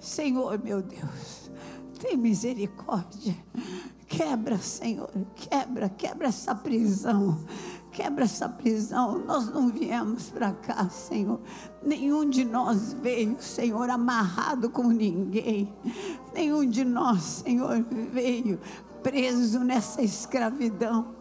Senhor, 0.00 0.58
meu 0.58 0.82
Deus, 0.82 1.52
tem 2.00 2.16
misericórdia. 2.16 3.36
Quebra, 4.08 4.58
Senhor, 4.58 5.08
quebra, 5.36 5.88
quebra 5.88 6.26
essa 6.26 6.52
prisão. 6.52 7.38
Quebra 7.92 8.24
essa 8.24 8.48
prisão. 8.48 9.18
Nós 9.18 9.48
não 9.52 9.68
viemos 9.68 10.30
para 10.30 10.52
cá, 10.52 10.88
Senhor. 10.88 11.38
Nenhum 11.82 12.28
de 12.28 12.42
nós 12.42 12.94
veio, 12.94 13.36
Senhor, 13.40 13.90
amarrado 13.90 14.70
com 14.70 14.88
ninguém. 14.88 15.72
Nenhum 16.32 16.68
de 16.68 16.84
nós, 16.84 17.42
Senhor, 17.44 17.84
veio 18.12 18.58
preso 19.02 19.60
nessa 19.60 20.00
escravidão. 20.00 21.14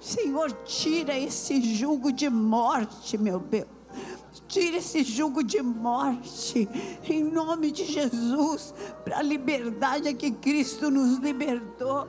Senhor, 0.00 0.50
tira 0.64 1.16
esse 1.16 1.60
jugo 1.74 2.10
de 2.10 2.28
morte, 2.28 3.16
meu 3.16 3.38
Deus. 3.38 3.68
Tira 4.48 4.76
esse 4.76 5.02
jugo 5.02 5.42
de 5.42 5.60
morte, 5.62 6.68
em 7.08 7.24
nome 7.24 7.70
de 7.70 7.84
Jesus, 7.84 8.74
para 9.04 9.18
a 9.18 9.22
liberdade 9.22 10.12
que 10.14 10.30
Cristo 10.30 10.90
nos 10.90 11.18
libertou. 11.18 12.08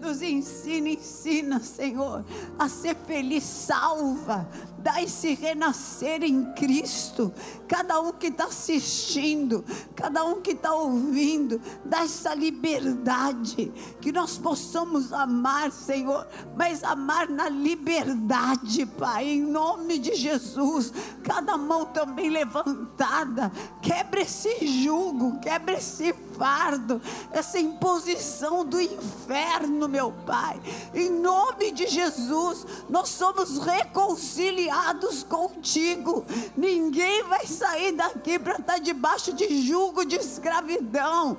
Nos 0.00 0.22
ensina, 0.22 0.90
ensina, 0.90 1.60
Senhor, 1.60 2.24
a 2.58 2.68
ser 2.68 2.94
feliz, 3.06 3.42
salva, 3.42 4.48
dá 4.78 5.02
esse 5.02 5.34
renascer 5.34 6.22
em 6.22 6.52
Cristo. 6.52 7.32
Cada 7.66 8.00
um 8.00 8.12
que 8.12 8.28
está 8.28 8.44
assistindo, 8.44 9.64
cada 9.96 10.24
um 10.24 10.40
que 10.40 10.52
está 10.52 10.72
ouvindo, 10.74 11.60
dá 11.84 12.04
essa 12.04 12.34
liberdade, 12.34 13.72
que 14.00 14.12
nós 14.12 14.38
possamos 14.38 15.12
amar, 15.12 15.72
Senhor, 15.72 16.26
mas 16.56 16.84
amar 16.84 17.28
na 17.28 17.48
liberdade, 17.48 18.86
Pai, 18.86 19.26
em 19.26 19.40
nome 19.40 19.98
de 19.98 20.14
Jesus. 20.14 20.92
Cada 21.24 21.56
mão 21.56 21.86
também 21.86 22.30
levantada, 22.30 23.50
quebra 23.82 24.20
esse 24.20 24.66
jugo, 24.66 25.40
quebra 25.40 25.78
esse 25.78 26.12
fardo, 26.36 27.00
essa 27.32 27.58
imposição 27.58 28.64
do 28.64 28.80
inferno, 28.80 29.88
meu 29.88 30.12
Pai. 30.24 30.60
Em 30.94 31.10
nome 31.10 31.72
de 31.72 31.86
Jesus, 31.86 32.66
nós 32.88 33.08
somos 33.08 33.58
reconciliados 33.58 35.22
contigo. 35.22 36.24
Ninguém 36.56 37.24
vai 37.24 37.46
sair 37.46 37.92
daqui 37.92 38.38
para 38.38 38.52
estar 38.52 38.74
tá 38.74 38.78
debaixo 38.78 39.32
de 39.32 39.62
jugo 39.62 40.04
de 40.04 40.16
escravidão. 40.16 41.38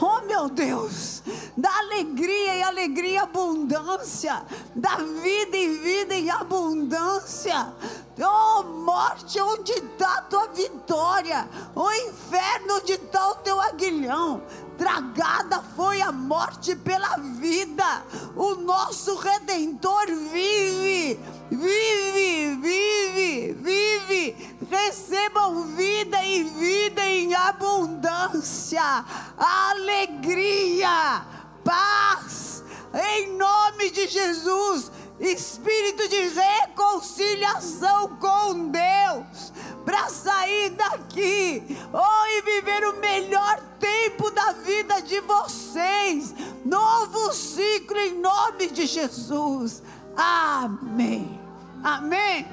Oh, 0.00 0.20
meu 0.26 0.48
Deus, 0.48 1.22
dá 1.56 1.70
alegria 1.78 2.56
e 2.56 2.62
alegria 2.62 3.08
e 3.08 3.16
abundância, 3.18 4.42
dá 4.74 4.96
vida 4.96 5.56
e 5.56 5.68
vida 5.78 6.14
em 6.14 6.30
abundância. 6.30 7.72
Oh, 8.20 8.62
morte, 8.98 9.40
onde 9.40 9.72
está 9.72 10.18
a 10.18 10.22
tua 10.22 10.48
vitória? 10.48 11.48
Oh, 11.72 11.92
inferno, 12.08 12.78
onde 12.78 12.94
está 12.94 13.30
o 13.30 13.36
teu 13.36 13.60
aguilhão? 13.60 14.42
Tragada 14.76 15.62
foi 15.76 16.00
a 16.00 16.10
morte 16.10 16.74
pela 16.74 17.16
vida. 17.16 18.02
O 18.34 18.56
nosso 18.56 19.14
redentor 19.16 20.06
vive, 20.06 21.20
vive, 21.48 22.56
vive, 22.60 23.52
vive. 23.52 24.56
Recebam 24.68 25.62
vida 25.76 26.22
e 26.24 26.42
vida 26.42 27.04
em 27.06 27.34
abundância, 27.34 29.04
alegria, 29.38 31.24
paz, 31.64 32.64
em 32.92 33.36
nome 33.36 33.90
de 33.90 34.08
Jesus 34.08 34.90
espírito 35.20 36.08
de 36.08 36.28
reconciliação 36.28 38.16
com 38.16 38.68
Deus, 38.68 39.52
para 39.84 40.08
sair 40.08 40.70
daqui, 40.70 41.76
oh, 41.92 42.26
e 42.26 42.42
viver 42.42 42.84
o 42.88 43.00
melhor 43.00 43.60
tempo 43.78 44.30
da 44.30 44.52
vida 44.52 45.00
de 45.00 45.20
vocês, 45.20 46.34
novo 46.64 47.32
ciclo 47.32 47.98
em 47.98 48.20
nome 48.20 48.68
de 48.68 48.86
Jesus. 48.86 49.82
Amém. 50.16 51.40
Amém. 51.82 52.46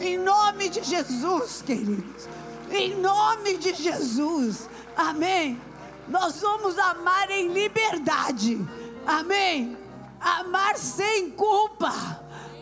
Em 0.00 0.16
nome 0.16 0.68
de 0.68 0.82
Jesus, 0.82 1.62
queridos. 1.62 2.28
Em 2.70 2.96
nome 2.96 3.56
de 3.56 3.74
Jesus. 3.74 4.68
Amém. 4.96 5.60
Nós 6.06 6.40
vamos 6.40 6.78
amar 6.78 7.30
em 7.30 7.48
liberdade. 7.48 8.58
Amém 9.06 9.87
amar 10.20 10.76
sem 10.76 11.30
culpa. 11.30 11.92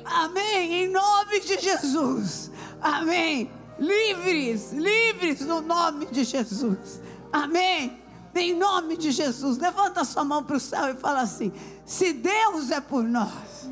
Amém. 0.04 0.84
Em 0.84 0.88
nome 0.88 1.40
de 1.40 1.58
Jesus. 1.58 2.50
Amém. 2.80 3.50
Livres, 3.78 4.72
livres 4.72 5.40
no 5.40 5.60
nome 5.60 6.06
de 6.06 6.24
Jesus. 6.24 7.00
Amém. 7.32 8.00
Em 8.34 8.54
nome 8.54 8.96
de 8.96 9.10
Jesus. 9.10 9.58
Levanta 9.58 10.04
sua 10.04 10.24
mão 10.24 10.44
para 10.44 10.56
o 10.56 10.60
céu 10.60 10.88
e 10.88 10.94
fala 10.94 11.22
assim: 11.22 11.52
Se 11.84 12.12
Deus 12.12 12.70
é 12.70 12.80
por 12.80 13.02
nós, 13.02 13.68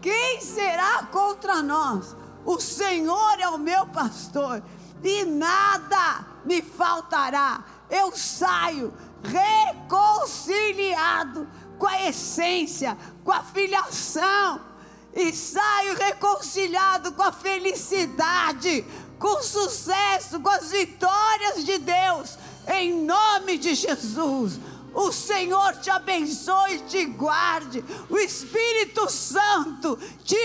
quem 0.00 0.40
será 0.40 1.08
contra 1.10 1.60
nós? 1.62 2.14
O 2.44 2.60
Senhor 2.60 3.40
é 3.40 3.48
o 3.48 3.58
meu 3.58 3.86
pastor 3.86 4.62
e 5.02 5.24
nada 5.24 6.26
me 6.44 6.62
faltará. 6.62 7.64
Eu 7.88 8.14
saio 8.16 8.92
reconciliado 9.22 11.48
com 11.84 11.88
a 11.88 12.08
essência, 12.08 12.96
com 13.22 13.30
a 13.30 13.42
filiação, 13.42 14.58
e 15.14 15.30
saio 15.34 15.94
reconciliado 15.94 17.12
com 17.12 17.22
a 17.22 17.30
felicidade, 17.30 18.86
com 19.18 19.38
o 19.38 19.42
sucesso, 19.42 20.40
com 20.40 20.48
as 20.48 20.70
vitórias 20.70 21.62
de 21.62 21.76
Deus, 21.76 22.38
em 22.68 23.04
nome 23.04 23.58
de 23.58 23.74
Jesus. 23.74 24.58
O 24.94 25.12
Senhor 25.12 25.76
te 25.76 25.90
abençoe 25.90 26.76
e 26.76 26.80
te 26.88 27.04
guarde. 27.04 27.84
O 28.08 28.16
Espírito 28.16 29.10
Santo 29.10 29.98
te 30.24 30.38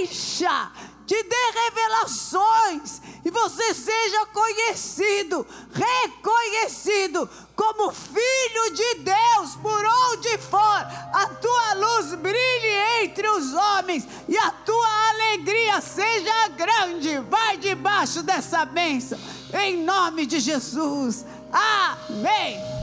encha 0.00 0.72
te 1.08 1.22
dê 1.22 1.50
revelações 1.64 3.00
e 3.24 3.30
você 3.30 3.72
seja 3.72 4.26
conhecido, 4.26 5.46
reconhecido 5.72 7.28
como 7.56 7.90
filho 7.90 8.74
de 8.74 8.94
Deus 8.96 9.56
por 9.62 9.86
onde 9.86 10.36
for. 10.36 10.86
A 11.14 11.26
tua 11.40 11.72
luz 11.72 12.14
brilhe 12.14 13.02
entre 13.02 13.26
os 13.26 13.54
homens 13.54 14.06
e 14.28 14.36
a 14.36 14.50
tua 14.50 15.08
alegria 15.08 15.80
seja 15.80 16.48
grande. 16.48 17.18
Vai 17.20 17.56
debaixo 17.56 18.22
dessa 18.22 18.66
bênção, 18.66 19.18
em 19.54 19.82
nome 19.82 20.26
de 20.26 20.38
Jesus. 20.38 21.24
Amém. 21.50 22.77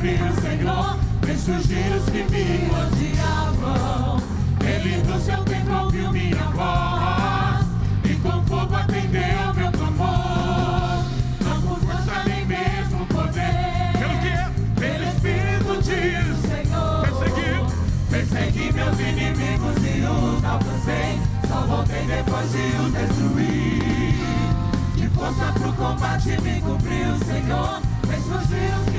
Cobriu 0.00 0.26
o 0.26 0.40
Senhor. 0.40 0.98
Fez 1.22 1.40
surgir 1.40 1.92
os 1.92 2.04
que 2.06 2.24
me 2.24 2.70
odiavam. 2.70 4.16
Ele 4.64 5.02
do 5.02 5.20
seu 5.20 5.44
templo 5.44 5.84
ouviu 5.84 6.10
minha 6.10 6.44
voz. 6.54 7.66
E 8.04 8.14
com 8.16 8.42
fogo 8.44 8.74
atendeu 8.74 9.54
meu 9.54 9.70
clamor. 9.72 11.04
Não 11.44 11.62
por 11.62 11.78
força 11.80 12.24
nem 12.26 12.46
mesmo 12.46 13.06
poder. 13.06 13.92
Pelo 13.98 14.16
que? 14.20 14.80
Pelo 14.80 15.04
Espírito 15.04 15.82
diz. 15.82 16.50
Senhor. 16.50 17.00
Persegui. 17.02 17.50
Persegui 18.10 18.72
meus 18.72 18.98
inimigos 18.98 19.76
e 19.84 20.00
os 20.00 20.44
alcancei. 20.44 21.20
Só 21.46 21.60
voltei 21.66 22.06
depois 22.06 22.50
de 22.52 22.64
os 22.80 22.92
destruir. 22.92 24.14
De 24.96 25.08
força 25.10 25.52
pro 25.52 25.72
combate 25.74 26.40
me 26.40 26.60
o 26.60 27.24
Senhor. 27.24 27.82
Fez 28.08 28.22
fugir 28.24 28.74
os. 28.82 28.89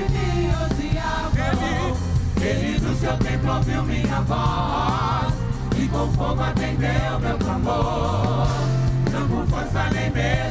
Ele, 2.42 2.80
do 2.80 2.96
seu 2.96 3.18
templo 3.18 3.56
ouviu 3.56 3.84
minha 3.84 4.22
voz. 4.22 5.34
E 5.78 5.88
com 5.88 6.12
fogo 6.14 6.42
atendeu 6.42 7.20
meu 7.20 7.38
clamor. 7.38 8.48
Não 9.12 9.28
com 9.28 9.48
força 9.48 9.90
nem 9.94 10.10
mesmo 10.12 10.51